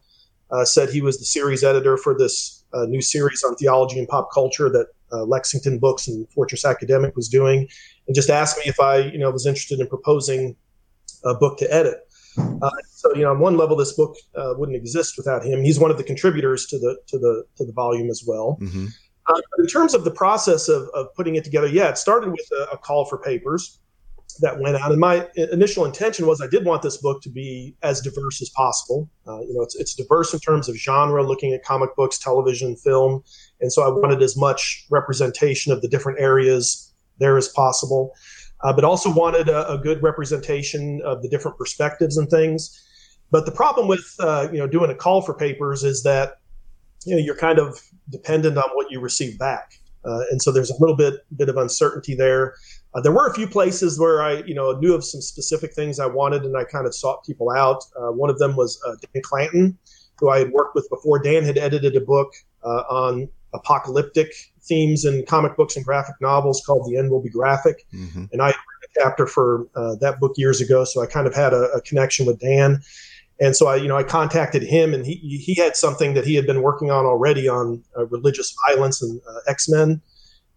[0.51, 4.07] uh, said he was the series editor for this uh, new series on theology and
[4.07, 7.67] pop culture that uh, Lexington Books and Fortress Academic was doing,
[8.07, 10.55] and just asked me if I you know was interested in proposing
[11.23, 12.08] a book to edit.
[12.61, 15.63] Uh, so you know, on one level, this book uh, wouldn't exist without him.
[15.63, 18.57] He's one of the contributors to the to the to the volume as well.
[18.61, 18.87] Mm-hmm.
[19.27, 22.49] Uh, in terms of the process of, of putting it together, yeah, it started with
[22.51, 23.79] a, a, call for papers
[24.39, 27.75] that went out, and my initial intention was I did want this book to be
[27.83, 29.07] as diverse as possible.
[29.27, 32.75] Uh, you know, it's it's diverse in terms of genre, looking at comic books, television,
[32.75, 33.23] film,
[33.61, 38.13] and so I wanted as much representation of the different areas there as possible
[38.61, 42.85] uh, but also wanted a, a, good representation of the different perspectives and things.
[43.31, 46.39] But the problem with uh, you know doing a call for papers is that
[47.05, 50.71] you know you're kind of dependent on what you receive back, uh, and so there's
[50.71, 52.55] a little bit bit of uncertainty there.
[52.95, 55.99] Uh, there were a few places where I you know knew of some specific things
[55.99, 57.83] I wanted, and I kind of sought people out.
[57.95, 59.77] Uh, one of them was uh, Dan Clanton,
[60.17, 61.19] who I had worked with before.
[61.19, 62.33] Dan had edited a book
[62.63, 64.33] on apocalyptic
[64.69, 67.85] themes in comic books and graphic novels called The End Will Be Graphic.
[67.93, 68.25] Mm-hmm.
[68.31, 68.53] And I read
[68.85, 71.81] a chapter for uh, that book years ago, so I kind of had a, a,
[71.81, 72.81] connection with Dan.
[73.41, 76.35] And so I, you know, I contacted him, and he he had something that he
[76.35, 80.01] had been working on already on uh, religious violence and uh, X Men,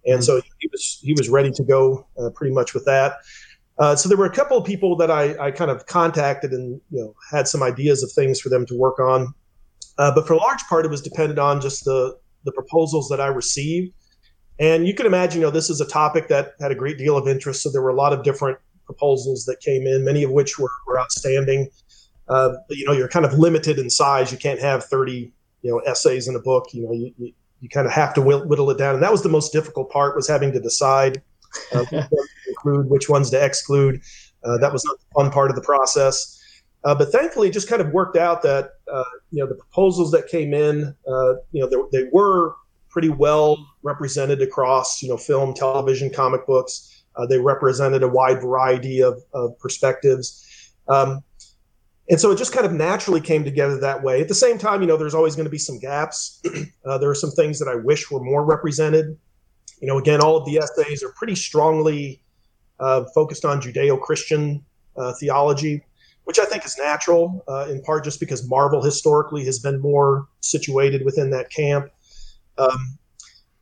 [0.04, 0.22] and mm-hmm.
[0.22, 3.14] so he was he was ready to go uh, pretty much with that.
[3.78, 6.80] Uh, so there were a couple of people that I, I kind of contacted and
[6.90, 9.32] you know had some ideas of things for them to work on,
[9.98, 13.20] uh, but for a large part it was dependent on just the the proposals that
[13.20, 13.94] I received
[14.58, 17.16] and you can imagine, you know, this is a topic that had a great deal
[17.16, 17.62] of interest.
[17.62, 20.70] So there were a lot of different proposals that came in, many of which were,
[20.86, 21.68] were outstanding.
[22.28, 24.30] Uh, but, you know, you're kind of limited in size.
[24.30, 25.32] You can't have 30,
[25.62, 26.68] you know, essays in a book.
[26.72, 28.94] You know, you, you, you kind of have to whittle it down.
[28.94, 31.22] And that was the most difficult part was having to decide
[31.72, 34.00] uh, which ones to include, which ones to exclude.
[34.44, 36.38] Uh, that was not the fun part of the process.
[36.84, 40.10] Uh, but thankfully, it just kind of worked out that uh, you know the proposals
[40.10, 42.54] that came in, uh, you know, they, they were
[42.92, 47.04] pretty well represented across you know film, television, comic books.
[47.16, 50.72] Uh, they represented a wide variety of, of perspectives.
[50.88, 51.22] Um,
[52.08, 54.20] and so it just kind of naturally came together that way.
[54.20, 56.42] At the same time, you know, there's always going to be some gaps.
[56.84, 59.16] uh, there are some things that I wish were more represented.
[59.80, 62.22] You know, again, all of the essays are pretty strongly
[62.80, 64.64] uh, focused on Judeo-Christian
[64.96, 65.84] uh, theology,
[66.24, 70.26] which I think is natural, uh, in part just because Marvel historically has been more
[70.40, 71.90] situated within that camp.
[72.58, 72.98] Um,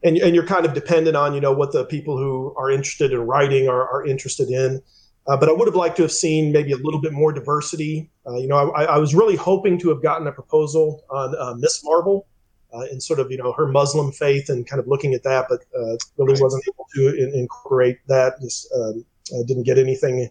[0.03, 3.13] and, and you're kind of dependent on you know what the people who are interested
[3.13, 4.83] in writing are, are interested in.
[5.27, 8.11] Uh, but i would have liked to have seen maybe a little bit more diversity.
[8.27, 11.55] Uh, you know I, I, was really hoping to have gotten a proposal on uh,
[11.59, 12.27] miss marvel
[12.73, 15.47] uh, and sort of you know her muslim faith and kind of looking at that
[15.49, 19.05] but uh, really wasn't able to in, incorporate that just um,
[19.47, 20.29] didn't get anything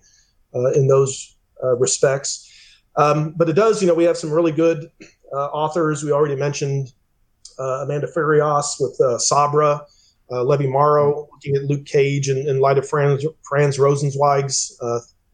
[0.56, 1.36] uh, in those
[1.78, 2.46] respects.
[2.96, 4.90] Um, but it does you know we have some really good
[5.32, 6.04] authors.
[6.04, 6.99] We already mentioned uh,
[7.64, 9.82] Amanda Farias with uh, Sabra,
[10.32, 14.78] uh, Levi Morrow looking at Luke Cage in, in light of Franz, Franz Rosenzweig's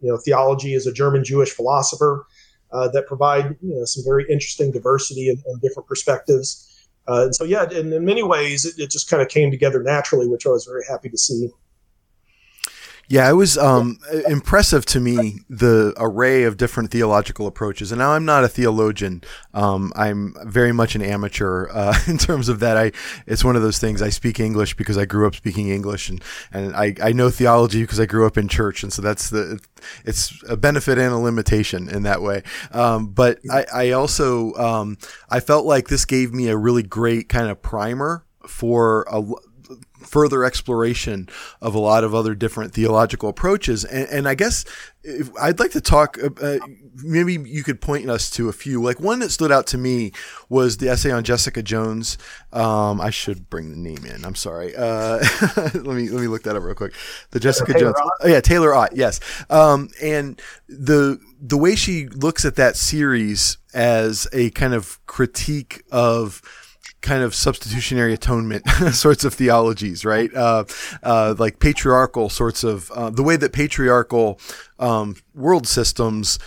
[0.01, 2.27] you know, theology as a German Jewish philosopher
[2.71, 6.87] uh, that provide you know, some very interesting diversity and, and different perspectives.
[7.07, 9.81] Uh, and so, yeah, in, in many ways, it, it just kind of came together
[9.81, 11.49] naturally, which I was very happy to see.
[13.07, 17.91] Yeah, it was um, impressive to me the array of different theological approaches.
[17.91, 19.21] And now I'm not a theologian.
[19.53, 22.77] Um, I'm very much an amateur uh, in terms of that.
[22.77, 22.91] I
[23.27, 24.01] it's one of those things.
[24.01, 27.81] I speak English because I grew up speaking English, and and I, I know theology
[27.81, 29.59] because I grew up in church, and so that's the
[30.03, 32.41] it's a benefit and a limitation in that way.
[32.71, 34.97] Um, but I, I also um,
[35.29, 39.23] I felt like this gave me a really great kind of primer for a
[40.05, 41.27] further exploration
[41.61, 43.83] of a lot of other different theological approaches.
[43.85, 44.65] And, and I guess
[45.39, 46.59] I'd like to talk, uh, uh,
[47.03, 48.81] maybe you could point us to a few.
[48.81, 50.11] Like one that stood out to me
[50.49, 52.17] was the essay on Jessica Jones.
[52.51, 54.25] Um, I should bring the name in.
[54.25, 54.75] I'm sorry.
[54.75, 55.23] Uh,
[55.73, 56.93] let me let me look that up real quick.
[57.31, 57.95] The Jessica Taylor Jones.
[58.01, 58.11] Ott?
[58.21, 58.95] Oh yeah, Taylor Ott.
[58.95, 59.19] Yes.
[59.49, 65.83] Um, and the the way she looks at that series as a kind of critique
[65.91, 66.41] of
[67.05, 70.33] kind of substitutionary atonement sorts of theologies, right?
[70.33, 70.65] Uh,
[71.03, 74.39] uh, like patriarchal sorts of uh, the way that patriarchal
[74.79, 76.39] um, world systems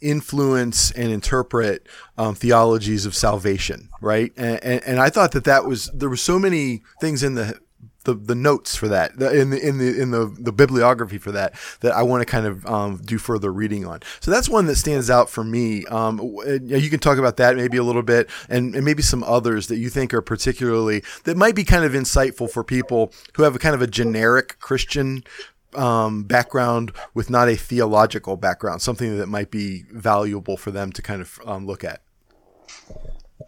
[0.00, 1.86] influence and interpret
[2.18, 4.32] um, theologies of salvation, right?
[4.36, 7.58] And, and, and I thought that that was there were so many things in the
[8.06, 11.54] the, the notes for that in the in the in the, the bibliography for that
[11.80, 14.00] that I want to kind of um, do further reading on.
[14.20, 15.84] So that's one that stands out for me.
[15.86, 16.20] Um,
[16.64, 19.76] you can talk about that maybe a little bit, and, and maybe some others that
[19.76, 23.58] you think are particularly that might be kind of insightful for people who have a
[23.58, 25.24] kind of a generic Christian
[25.74, 31.02] um, background with not a theological background, something that might be valuable for them to
[31.02, 32.02] kind of um, look at.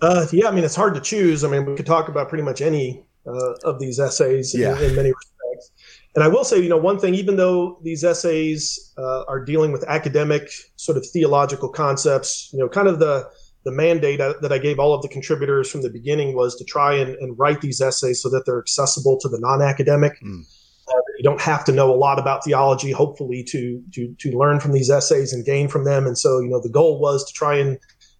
[0.03, 1.45] Uh, yeah, I mean, it's hard to choose.
[1.45, 4.77] I mean, we could talk about pretty much any uh, of these essays yeah.
[4.79, 5.71] in, in, many respects.
[6.15, 9.73] And I will say, you know, one thing, even though these essays uh, are dealing
[9.73, 13.29] with academic sort of theological concepts, you know, kind of the
[13.65, 16.95] the mandate that I gave all of the contributors from the beginning was to try
[16.95, 20.19] and, and write these essays so that they're accessible to the non-academic.
[20.23, 20.43] Mm.
[20.89, 24.59] Uh, you don't have to know a lot about theology, hopefully, to to to learn
[24.59, 26.07] from these essays and gain from them.
[26.07, 27.79] And so, you know, the goal was to try and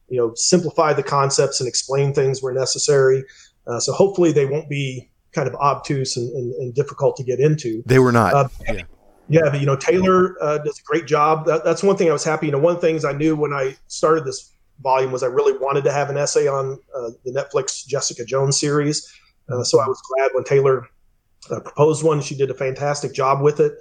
[0.09, 3.25] you know simplify the concepts and explain things where necessary.
[3.69, 7.39] Uh, so hopefully they won't be kind of obtuse and, and, and difficult to get
[7.39, 7.83] into.
[7.87, 8.35] They were not.
[8.35, 8.83] Uh, yeah.
[9.29, 11.47] yeah, but you know Taylor uh, does a great job.
[11.47, 12.47] That, that's one thing I was happy.
[12.47, 15.27] You know, one of the things I knew when I started this volume was I
[15.27, 19.13] really wanted to have an essay on uh, the Netflix Jessica Jones series.
[19.51, 20.87] Uh, so I was glad when Taylor
[21.51, 22.21] uh, proposed one.
[22.21, 23.73] She did a fantastic job with it.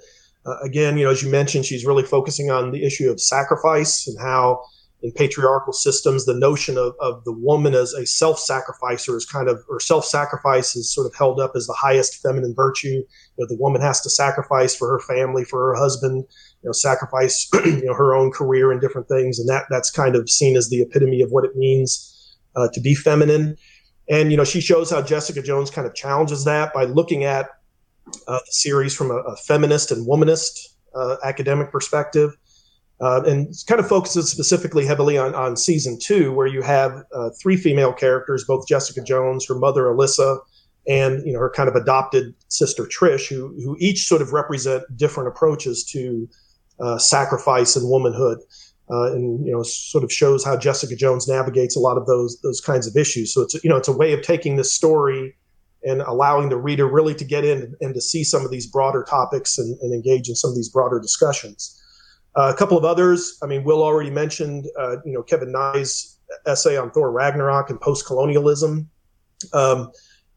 [0.62, 4.18] again, you know, as you mentioned, she's really focusing on the issue of sacrifice and
[4.18, 4.62] how
[5.02, 9.62] in patriarchal systems, the notion of, of the woman as a self-sacrificer is kind of,
[9.68, 12.88] or self-sacrifice is sort of held up as the highest feminine virtue.
[12.88, 13.04] You
[13.38, 16.24] know, the woman has to sacrifice for her family, for her husband,
[16.62, 19.38] you know, sacrifice, you know, her own career and different things.
[19.38, 22.80] And that, that's kind of seen as the epitome of what it means uh, to
[22.80, 23.56] be feminine.
[24.10, 27.50] And, you know, she shows how Jessica Jones kind of challenges that by looking at
[28.26, 30.58] uh, the series from a, a feminist and womanist
[30.94, 32.36] uh, academic perspective
[33.00, 37.30] uh, and kind of focuses specifically heavily on, on season two, where you have uh,
[37.40, 40.38] three female characters, both Jessica Jones, her mother Alisa,
[40.88, 44.84] and you know her kind of adopted sister Trish, who who each sort of represent
[44.96, 46.28] different approaches to
[46.80, 48.38] uh, sacrifice and womanhood,
[48.90, 52.40] uh, and you know sort of shows how Jessica Jones navigates a lot of those
[52.40, 53.32] those kinds of issues.
[53.32, 55.36] So it's you know it's a way of taking this story
[55.84, 59.04] and allowing the reader really to get in and to see some of these broader
[59.08, 61.80] topics and, and engage in some of these broader discussions.
[62.36, 63.38] Uh, a couple of others.
[63.42, 67.80] I mean, Will already mentioned, uh, you know, Kevin Nye's essay on Thor Ragnarok and
[67.80, 68.88] post-colonialism,
[69.52, 69.78] um,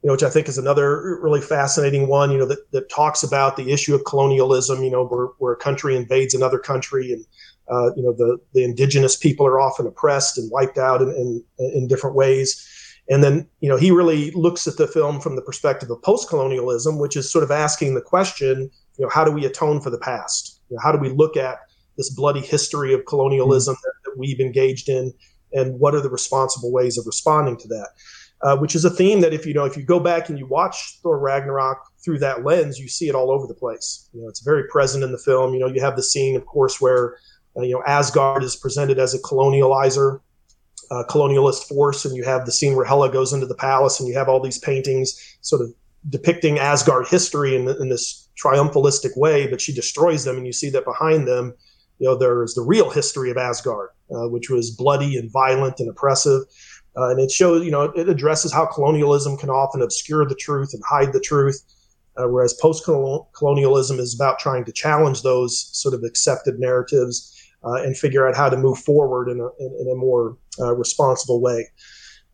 [0.02, 2.32] you know, which I think is another really fascinating one.
[2.32, 4.84] You know, that, that talks about the issue of colonialism.
[4.84, 7.26] You know, where, where a country invades another country, and
[7.70, 11.44] uh, you know, the the indigenous people are often oppressed and wiped out in, in,
[11.60, 12.68] in different ways.
[13.10, 16.98] And then, you know, he really looks at the film from the perspective of post-colonialism,
[16.98, 19.98] which is sort of asking the question, you know, how do we atone for the
[19.98, 20.62] past?
[20.70, 21.60] You know, how do we look at
[22.02, 25.14] this bloody history of colonialism that, that, we've engaged in,
[25.54, 27.90] and what are the responsible ways of responding to that?
[28.42, 30.48] Uh, which is a theme that if you know if you go back and you
[30.48, 34.10] watch Thor Ragnarok through that lens, you see it all over the place.
[34.14, 35.54] You know, it's very present in the film.
[35.54, 37.18] You know, you have the scene, of course, where
[37.56, 40.20] uh, you know Asgard is presented as a colonializer,
[40.90, 44.10] uh, colonialist force, and you have the scene where Hela goes into the palace, and
[44.10, 45.72] you have all these paintings sort of
[46.10, 50.70] depicting Asgard history in, in this triumphalistic way, but she destroys them, and you see
[50.72, 51.54] that behind them
[52.02, 55.88] you know, there's the real history of Asgard, uh, which was bloody and violent and
[55.88, 56.42] oppressive.
[56.98, 60.74] Uh, and it shows, you know, it addresses how colonialism can often obscure the truth
[60.74, 61.62] and hide the truth,
[62.18, 67.76] uh, whereas post colonialism is about trying to challenge those sort of accepted narratives uh,
[67.84, 71.40] and figure out how to move forward in a, in, in a more uh, responsible
[71.40, 71.68] way.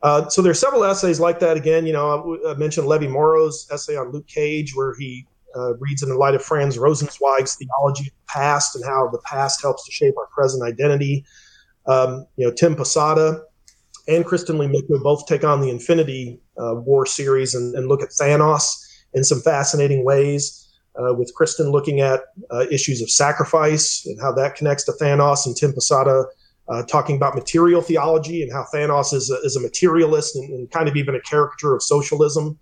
[0.01, 1.57] Uh, so are several essays like that.
[1.57, 5.27] Again, you know, I, I mentioned Levi Morrow's essay on Luke Cage, where he
[5.57, 9.21] uh, reads in the light of Franz Rosenzweig's theology of the past and how the
[9.25, 11.25] past helps to shape our present identity.
[11.85, 13.41] Um, you know, Tim Posada
[14.07, 18.09] and Kristen Lee both take on the Infinity uh, War series and, and, look at
[18.09, 18.65] Thanos
[19.13, 20.63] in some fascinating ways.
[20.97, 25.45] Uh, with Kristen looking at uh, issues of sacrifice and how that connects to Thanos,
[25.45, 26.25] and Tim Posada
[26.69, 30.71] uh, talking about material theology and how Thanos is a, is a materialist and, and,
[30.71, 32.57] kind of even a caricature of socialism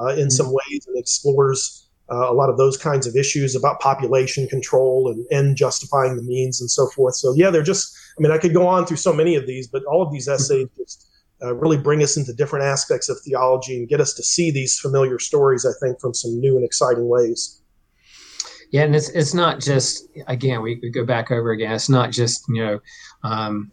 [0.00, 0.28] uh, in mm-hmm.
[0.28, 5.10] some ways and explores uh, a lot of those kinds of issues about population control
[5.10, 7.14] and end justifying the means and so forth.
[7.14, 7.96] So yeah, they're just.
[8.18, 10.28] I mean, I could go on through so many of these, but all of these
[10.28, 11.08] essays just
[11.42, 14.78] uh, really bring us into different aspects of theology and get us to see these
[14.78, 15.64] familiar stories.
[15.64, 17.62] I think from some new and exciting ways.
[18.70, 21.72] Yeah, and it's it's not just again we, we go back over again.
[21.72, 22.80] It's not just you know
[23.24, 23.72] um,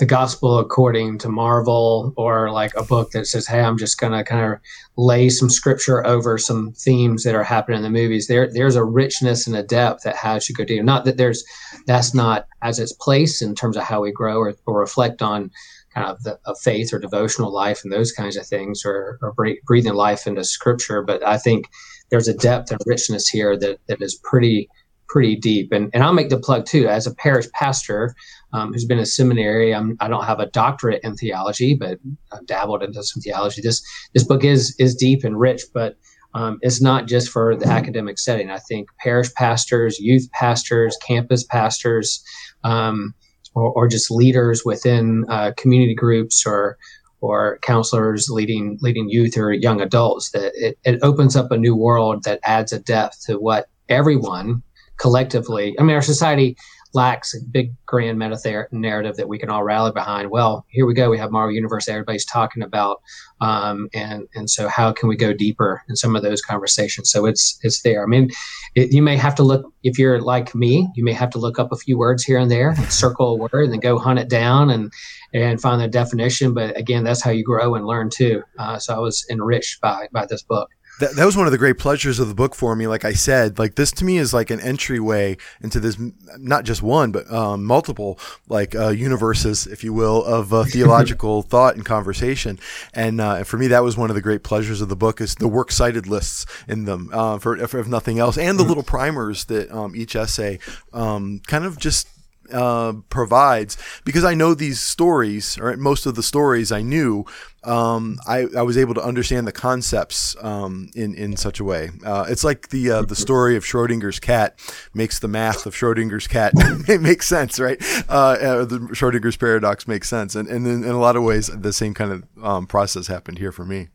[0.00, 4.14] the gospel according to Marvel or like a book that says, Hey, I'm just going
[4.14, 4.58] to kind of
[4.96, 8.26] lay some scripture over some themes that are happening in the movies.
[8.26, 10.82] There, there's a richness and a depth that has to go deep.
[10.82, 11.44] Not that there's,
[11.86, 15.50] that's not as its place in terms of how we grow or, or reflect on
[15.94, 19.34] kind of the of faith or devotional life and those kinds of things or, or
[19.66, 21.02] breathing life into scripture.
[21.02, 21.66] But I think
[22.10, 24.70] there's a depth and richness here that that is pretty
[25.10, 25.72] pretty deep.
[25.72, 26.88] And and I'll make the plug too.
[26.88, 28.14] As a parish pastor
[28.52, 31.98] um, who's been a seminary, I'm, I don't have a doctorate in theology, but
[32.32, 33.62] I've dabbled into some theology.
[33.62, 33.82] This
[34.14, 35.96] this book is is deep and rich, but
[36.34, 38.50] um, it's not just for the academic setting.
[38.50, 42.22] I think parish pastors, youth pastors, campus pastors,
[42.62, 43.14] um,
[43.54, 46.78] or, or, just leaders within uh, community groups or
[47.20, 51.76] or counselors leading leading youth or young adults that it, it opens up a new
[51.76, 54.62] world that adds a depth to what everyone
[54.98, 56.56] collectively i mean our society
[56.92, 60.30] lacks a big grand meta narrative that we can all rally behind.
[60.30, 61.10] Well, here we go.
[61.10, 63.00] We have Marvel Universe everybody's talking about,
[63.40, 67.10] um, and and so how can we go deeper in some of those conversations?
[67.10, 68.02] So it's it's there.
[68.02, 68.30] I mean,
[68.74, 70.88] it, you may have to look if you're like me.
[70.94, 73.36] You may have to look up a few words here and there, and circle a
[73.36, 74.92] word, and then go hunt it down and
[75.32, 76.54] and find the definition.
[76.54, 78.42] But again, that's how you grow and learn too.
[78.58, 80.68] Uh, so I was enriched by by this book
[81.00, 82.86] that, that was one of the great pleasures of the book for me.
[82.86, 85.98] Like I said, like this to me is like an entryway into this,
[86.38, 91.42] not just one, but um, multiple like uh, universes, if you will, of uh, theological
[91.42, 92.58] thought and conversation.
[92.94, 95.34] And uh, for me, that was one of the great pleasures of the book is
[95.34, 98.68] the works cited lists in them, uh, for if, if, nothing else, and the mm-hmm.
[98.68, 100.58] little primers that um, each essay
[100.92, 102.08] um, kind of just
[102.52, 107.24] uh, provides because I know these stories, or most of the stories I knew,
[107.64, 111.90] um, I, I was able to understand the concepts um, in in such a way.
[112.04, 114.58] Uh, it's like the uh, the story of Schrodinger's cat
[114.94, 116.52] makes the math of Schrodinger's cat
[116.88, 117.78] it makes sense, right?
[118.08, 121.48] Uh, uh, the Schrodinger's paradox makes sense, and and in, in, a lot of ways,
[121.48, 123.88] the same kind of um, process happened here for me.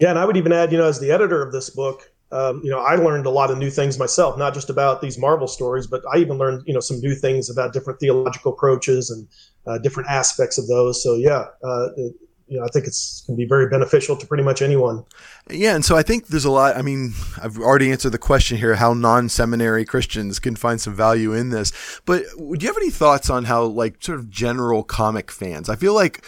[0.00, 2.60] Yeah, and I would even add, you know, as the editor of this book, um,
[2.62, 5.48] you know, I learned a lot of new things myself, not just about these Marvel
[5.48, 9.26] stories, but I even learned, you know, some new things about different theological approaches and
[9.66, 11.02] uh, different aspects of those.
[11.02, 12.14] So yeah, uh, it,
[12.50, 15.04] you know, I think it's can be very beneficial to pretty much anyone.
[15.48, 16.76] Yeah, and so I think there's a lot.
[16.76, 21.32] I mean, I've already answered the question here: how non-seminary Christians can find some value
[21.32, 22.00] in this.
[22.06, 25.68] But do you have any thoughts on how, like, sort of general comic fans?
[25.68, 26.24] I feel like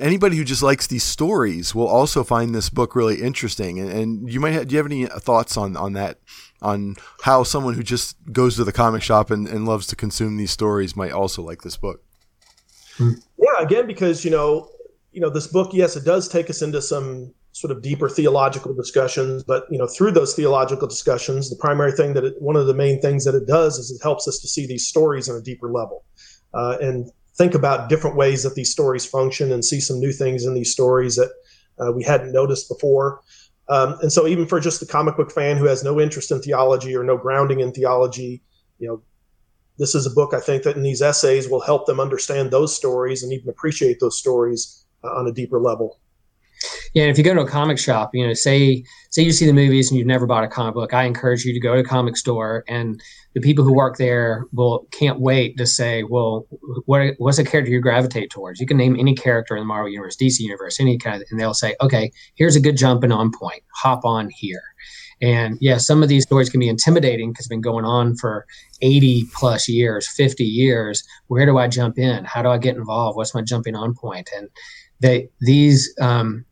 [0.00, 3.78] anybody who just likes these stories will also find this book really interesting.
[3.78, 6.18] And, and you might have, do you have any thoughts on, on that,
[6.62, 10.36] on how someone who just goes to the comic shop and, and loves to consume
[10.36, 12.02] these stories might also like this book?
[12.98, 14.70] Yeah, again, because, you know,
[15.12, 18.74] you know, this book, yes, it does take us into some sort of deeper theological
[18.74, 22.66] discussions, but, you know, through those theological discussions, the primary thing that it, one of
[22.66, 25.36] the main things that it does is it helps us to see these stories on
[25.36, 26.04] a deeper level.
[26.52, 30.44] Uh, and think about different ways that these stories function and see some new things
[30.44, 31.30] in these stories that
[31.78, 33.20] uh, we hadn't noticed before.
[33.68, 36.40] Um, and so, even for just the comic book fan who has no interest in
[36.40, 38.42] theology or no grounding in theology,
[38.78, 39.02] you know,
[39.78, 42.74] this is a book I think that in these essays will help them understand those
[42.74, 45.98] stories and even appreciate those stories uh, on a deeper level.
[46.96, 49.52] Yeah, if you go to a comic shop, you know, say say you see the
[49.52, 51.84] movies and you've never bought a comic book, I encourage you to go to a
[51.84, 52.98] comic store and
[53.34, 56.46] the people who work there will can't wait to say, well,
[56.86, 58.60] what what's a character you gravitate towards?
[58.60, 61.38] You can name any character in the Marvel universe, DC universe, any kind of, and
[61.38, 63.62] they'll say, okay, here's a good jumping on point.
[63.74, 64.62] Hop on here.
[65.20, 68.46] And yeah, some of these stories can be intimidating because it's been going on for
[68.80, 71.04] 80 plus years, 50 years.
[71.26, 72.24] Where do I jump in?
[72.24, 73.18] How do I get involved?
[73.18, 74.30] What's my jumping on point?
[74.34, 74.48] And
[75.00, 76.46] they these um,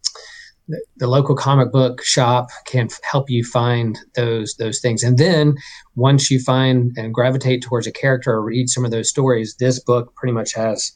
[0.97, 5.03] the local comic book shop can help you find those those things.
[5.03, 5.57] And then
[5.95, 9.79] once you find and gravitate towards a character or read some of those stories this
[9.79, 10.93] book pretty much has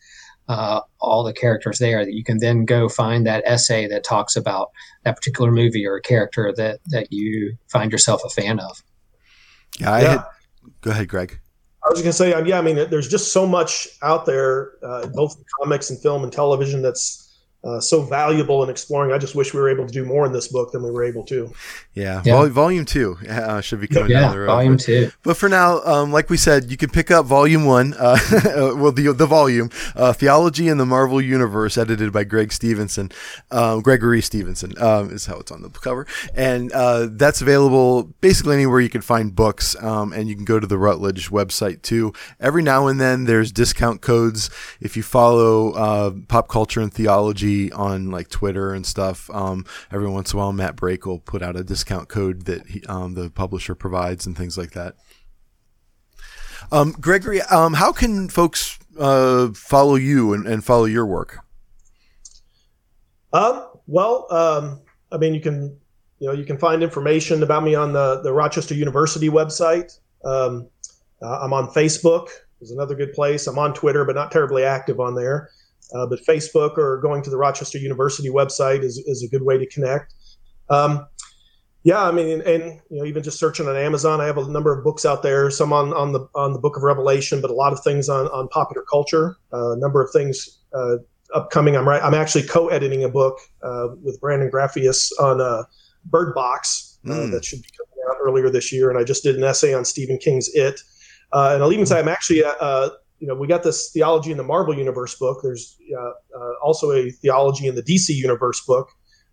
[0.48, 4.34] uh, all the characters there that you can then go find that essay that talks
[4.34, 4.70] about
[5.04, 8.82] that particular movie or a character that that you find yourself a fan of.
[9.78, 10.10] Yeah, I yeah.
[10.10, 10.24] Had,
[10.80, 11.40] go ahead greg.
[11.84, 14.72] I was going to say, um, yeah, I mean, there's just so much out there,
[14.82, 17.27] uh, both comics and film and television, that's
[17.64, 19.12] uh, so valuable in exploring.
[19.12, 21.02] I just wish we were able to do more in this book than we were
[21.02, 21.52] able to.
[21.92, 22.34] Yeah, yeah.
[22.34, 24.46] Vol- volume two uh, should be coming yeah, down the road.
[24.46, 25.10] Volume two.
[25.24, 27.94] But for now, um, like we said, you can pick up volume one.
[27.98, 28.16] Uh,
[28.76, 33.10] well, the the volume, uh, Theology in the Marvel Universe, edited by Greg Stevenson,
[33.50, 38.54] um, Gregory Stevenson um, is how it's on the cover, and uh, that's available basically
[38.54, 39.74] anywhere you can find books.
[39.82, 42.12] Um, and you can go to the Rutledge website too.
[42.38, 44.48] Every now and then, there's discount codes
[44.80, 49.30] if you follow uh, pop culture and theology on like Twitter and stuff.
[49.30, 52.66] Um, every once in a while, Matt Brake will put out a discount code that
[52.66, 54.94] he, um, the publisher provides and things like that.
[56.72, 61.38] Um, Gregory, um, how can folks uh, follow you and, and, follow your work?
[63.32, 64.80] Um, well, um,
[65.12, 65.78] I mean, you can,
[66.18, 69.98] you know, you can find information about me on the, the Rochester University website.
[70.24, 70.68] Um,
[71.22, 72.28] uh, I'm on Facebook
[72.60, 73.46] is another good place.
[73.46, 75.50] I'm on Twitter, but not terribly active on there.
[75.94, 79.56] Uh, but Facebook or going to the Rochester University website is, is a good way
[79.58, 80.14] to connect.
[80.68, 81.06] Um,
[81.84, 84.76] yeah, I mean, and you know, even just searching on Amazon, I have a number
[84.76, 85.50] of books out there.
[85.50, 88.26] Some on, on the on the Book of Revelation, but a lot of things on,
[88.26, 89.36] on popular culture.
[89.52, 90.96] Uh, a number of things uh,
[91.34, 91.76] upcoming.
[91.76, 92.02] I'm right.
[92.02, 95.62] I'm actually co-editing a book uh, with Brandon Grafius on uh,
[96.04, 97.30] Bird Box uh, Mm.
[97.30, 98.90] that should be coming out earlier this year.
[98.90, 100.80] And I just did an essay on Stephen King's It.
[101.32, 102.42] Uh, and I'll even say I'm actually,
[103.18, 105.40] you know, we got this theology in the Marvel Universe book.
[105.42, 108.90] There's uh, uh, also a theology in the DC Universe book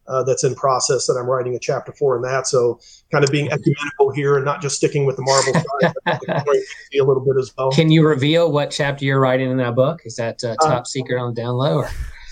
[0.07, 2.47] uh, that's in process that I'm writing a chapter for in that.
[2.47, 2.79] So
[3.11, 6.61] kind of being ecumenical here and not just sticking with the Marvel side, but exploring
[6.93, 7.71] DC a little bit as well.
[7.71, 10.01] Can you reveal what chapter you're writing in that book?
[10.05, 11.79] Is that uh, Uh, top secret on the down low?
[11.79, 11.89] Or?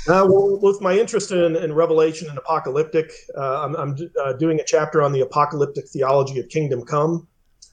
[0.07, 4.59] Uh, well, with my interest in, in Revelation and apocalyptic, uh, I'm, I'm uh, doing
[4.59, 7.27] a chapter on the apocalyptic theology of Kingdom Come.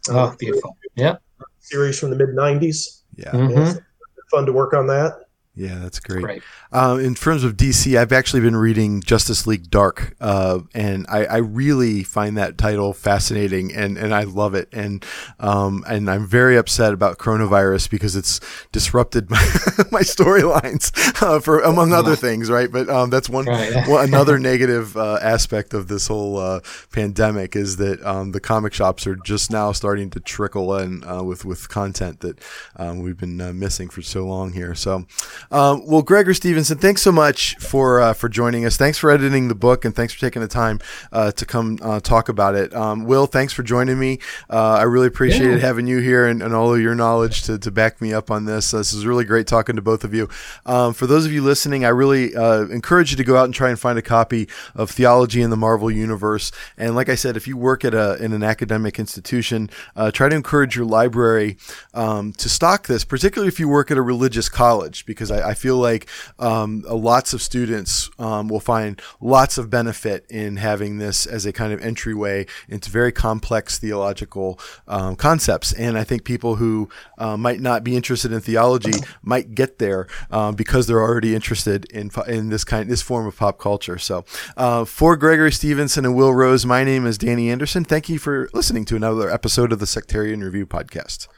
[0.09, 0.77] Oh, beautiful.
[0.95, 1.17] Yeah.
[1.59, 3.00] Series from the mid 90s.
[3.21, 3.33] Yeah.
[3.33, 3.85] Mhm.
[4.31, 5.27] Fun to work on that.
[5.61, 6.23] Yeah, that's great.
[6.23, 6.43] Great.
[6.73, 11.27] Um, in terms of DC, I've actually been reading Justice League Dark, uh, and I,
[11.27, 14.71] I really find that title fascinating, and, and I love it.
[14.73, 15.05] And
[15.39, 18.41] um, and I'm very upset about coronavirus because it's
[18.73, 19.37] disrupted my,
[19.93, 20.93] my storylines
[21.23, 22.73] uh, for among other things, right?
[22.73, 23.87] But um, that's one, Right.
[23.87, 28.73] one another negative uh, aspect of this whole uh, pandemic is that um, the comic
[28.73, 32.39] shops are just now starting to trickle in uh, with with content that
[32.77, 34.75] um, we've been uh, missing for so long here.
[34.75, 35.05] So.
[35.53, 38.77] Um, well, Gregory Stevenson, thanks so much for uh, for joining us.
[38.77, 40.79] Thanks for editing the book, and thanks for taking the time
[41.11, 42.73] uh, to come uh, talk about it.
[42.73, 44.21] Um, Will, thanks for joining me.
[44.49, 45.67] Uh, I really appreciated Yeah.
[45.67, 48.45] having you here and, and all of your knowledge to, to back me up on
[48.45, 48.71] this.
[48.71, 50.29] this is really great talking to both of you.
[50.67, 53.55] Um, for those of you listening, I really uh, encourage you to go out and
[53.55, 56.53] try and find a copy of Theology in the Marvel Universe.
[56.79, 60.29] And like I said, if you work at a in an academic institution, uh, try
[60.29, 61.57] to encourage your library
[61.93, 65.55] um, to stock this, particularly if you work at a religious college, because I, I
[65.55, 70.99] feel like um, uh, lots of students um, will find lots of benefit in having
[70.99, 75.73] this as a kind of entryway into very complex theological um, concepts.
[75.73, 76.89] And I think people who
[77.19, 81.85] uh, might not be interested in theology might get there um, because they're already interested
[81.91, 83.99] in in this kind this form of pop culture.
[83.99, 84.25] So,
[84.57, 87.85] uh, for Gregory Stevenson and Will Rose, my name is Danny Anderson.
[87.85, 91.29] Thank you for listening to another episode of the Sectarian Review podcast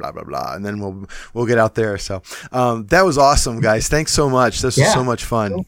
[0.00, 0.54] blah blah blah.
[0.54, 1.98] And then we'll we'll get out there.
[1.98, 2.22] So
[2.52, 3.88] um, that was awesome guys.
[3.88, 4.60] Thanks so much.
[4.60, 5.64] This was so much fun.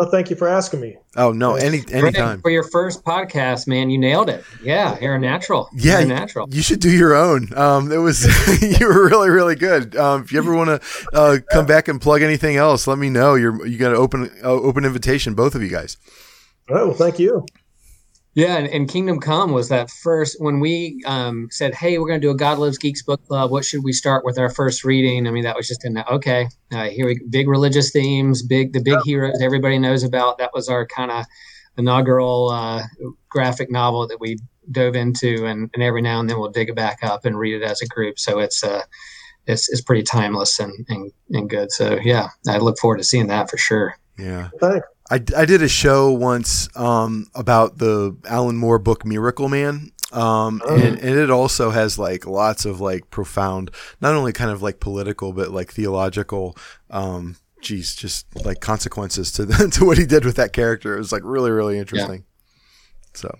[0.00, 0.96] No, thank you for asking me.
[1.16, 2.40] oh no any anytime.
[2.40, 4.44] For your first podcast, man, you nailed it.
[4.62, 5.68] Yeah, you're natural.
[5.74, 6.48] yeah you're natural.
[6.52, 7.48] you should do your own.
[7.56, 8.24] Um, it was
[8.62, 9.96] you were really really good.
[9.96, 13.10] Um, if you ever want to uh, come back and plug anything else let me
[13.10, 13.34] know.
[13.34, 15.96] You're you got an open uh, open invitation both of you guys.
[16.70, 17.44] All right, well, thank you.
[18.38, 22.20] Yeah, and, and Kingdom Come was that first when we um, said, "Hey, we're going
[22.20, 23.50] to do a God Loves Geeks book club.
[23.50, 26.08] What should we start with our first reading?" I mean, that was just in the
[26.08, 26.46] okay.
[26.70, 30.38] Uh, here we big religious themes, big the big heroes everybody knows about.
[30.38, 31.24] That was our kind of
[31.78, 32.84] inaugural uh,
[33.28, 34.38] graphic novel that we
[34.70, 37.60] dove into, and, and every now and then we'll dig it back up and read
[37.60, 38.20] it as a group.
[38.20, 38.82] So it's uh,
[39.48, 41.72] it's, it's pretty timeless and, and and good.
[41.72, 43.96] So yeah, I look forward to seeing that for sure.
[44.16, 44.86] yeah Thanks.
[45.10, 49.90] I, I did a show once um, about the Alan Moore book Miracleman.
[50.12, 50.74] Um, Oh.
[50.74, 54.80] and, and it also has like lots of like profound, not only kind of like
[54.80, 56.56] political, but like theological,
[56.90, 60.94] um, geez, just like consequences to the, to what he did with that character.
[60.94, 62.24] It was like really, really interesting.
[63.14, 63.36] So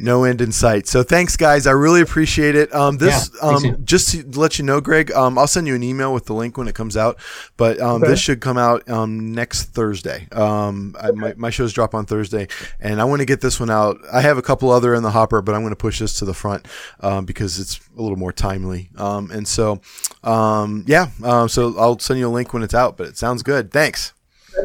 [0.00, 0.86] no end in sight.
[0.86, 1.66] So thanks guys.
[1.66, 2.74] I really appreciate it.
[2.74, 5.82] Um, this, Yeah, um, just to let you know, Greg, um, I'll send you an
[5.82, 7.18] email with the link when it comes out,
[7.56, 8.10] but, um, Okay.
[8.12, 10.26] this should come out, um, next Thursday.
[10.32, 12.48] Um, I, my, my shows drop on Thursday
[12.80, 13.98] and I want to get this one out.
[14.10, 16.24] I have a couple other in the hopper, but I'm going to push this to
[16.24, 16.66] the front,
[17.00, 18.88] um, because it's a little more timely.
[18.96, 19.80] Um, and so,
[20.24, 23.42] um, yeah, um, so I'll send you a link when it's out, but it sounds
[23.42, 23.70] good.
[23.70, 24.14] Thanks.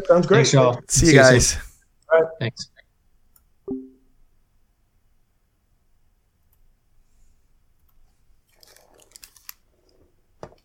[0.08, 0.38] Sounds great.
[0.48, 0.82] Thanks, y'all.
[0.88, 1.22] See you soon.
[1.22, 1.58] guys.
[2.40, 2.70] Thanks.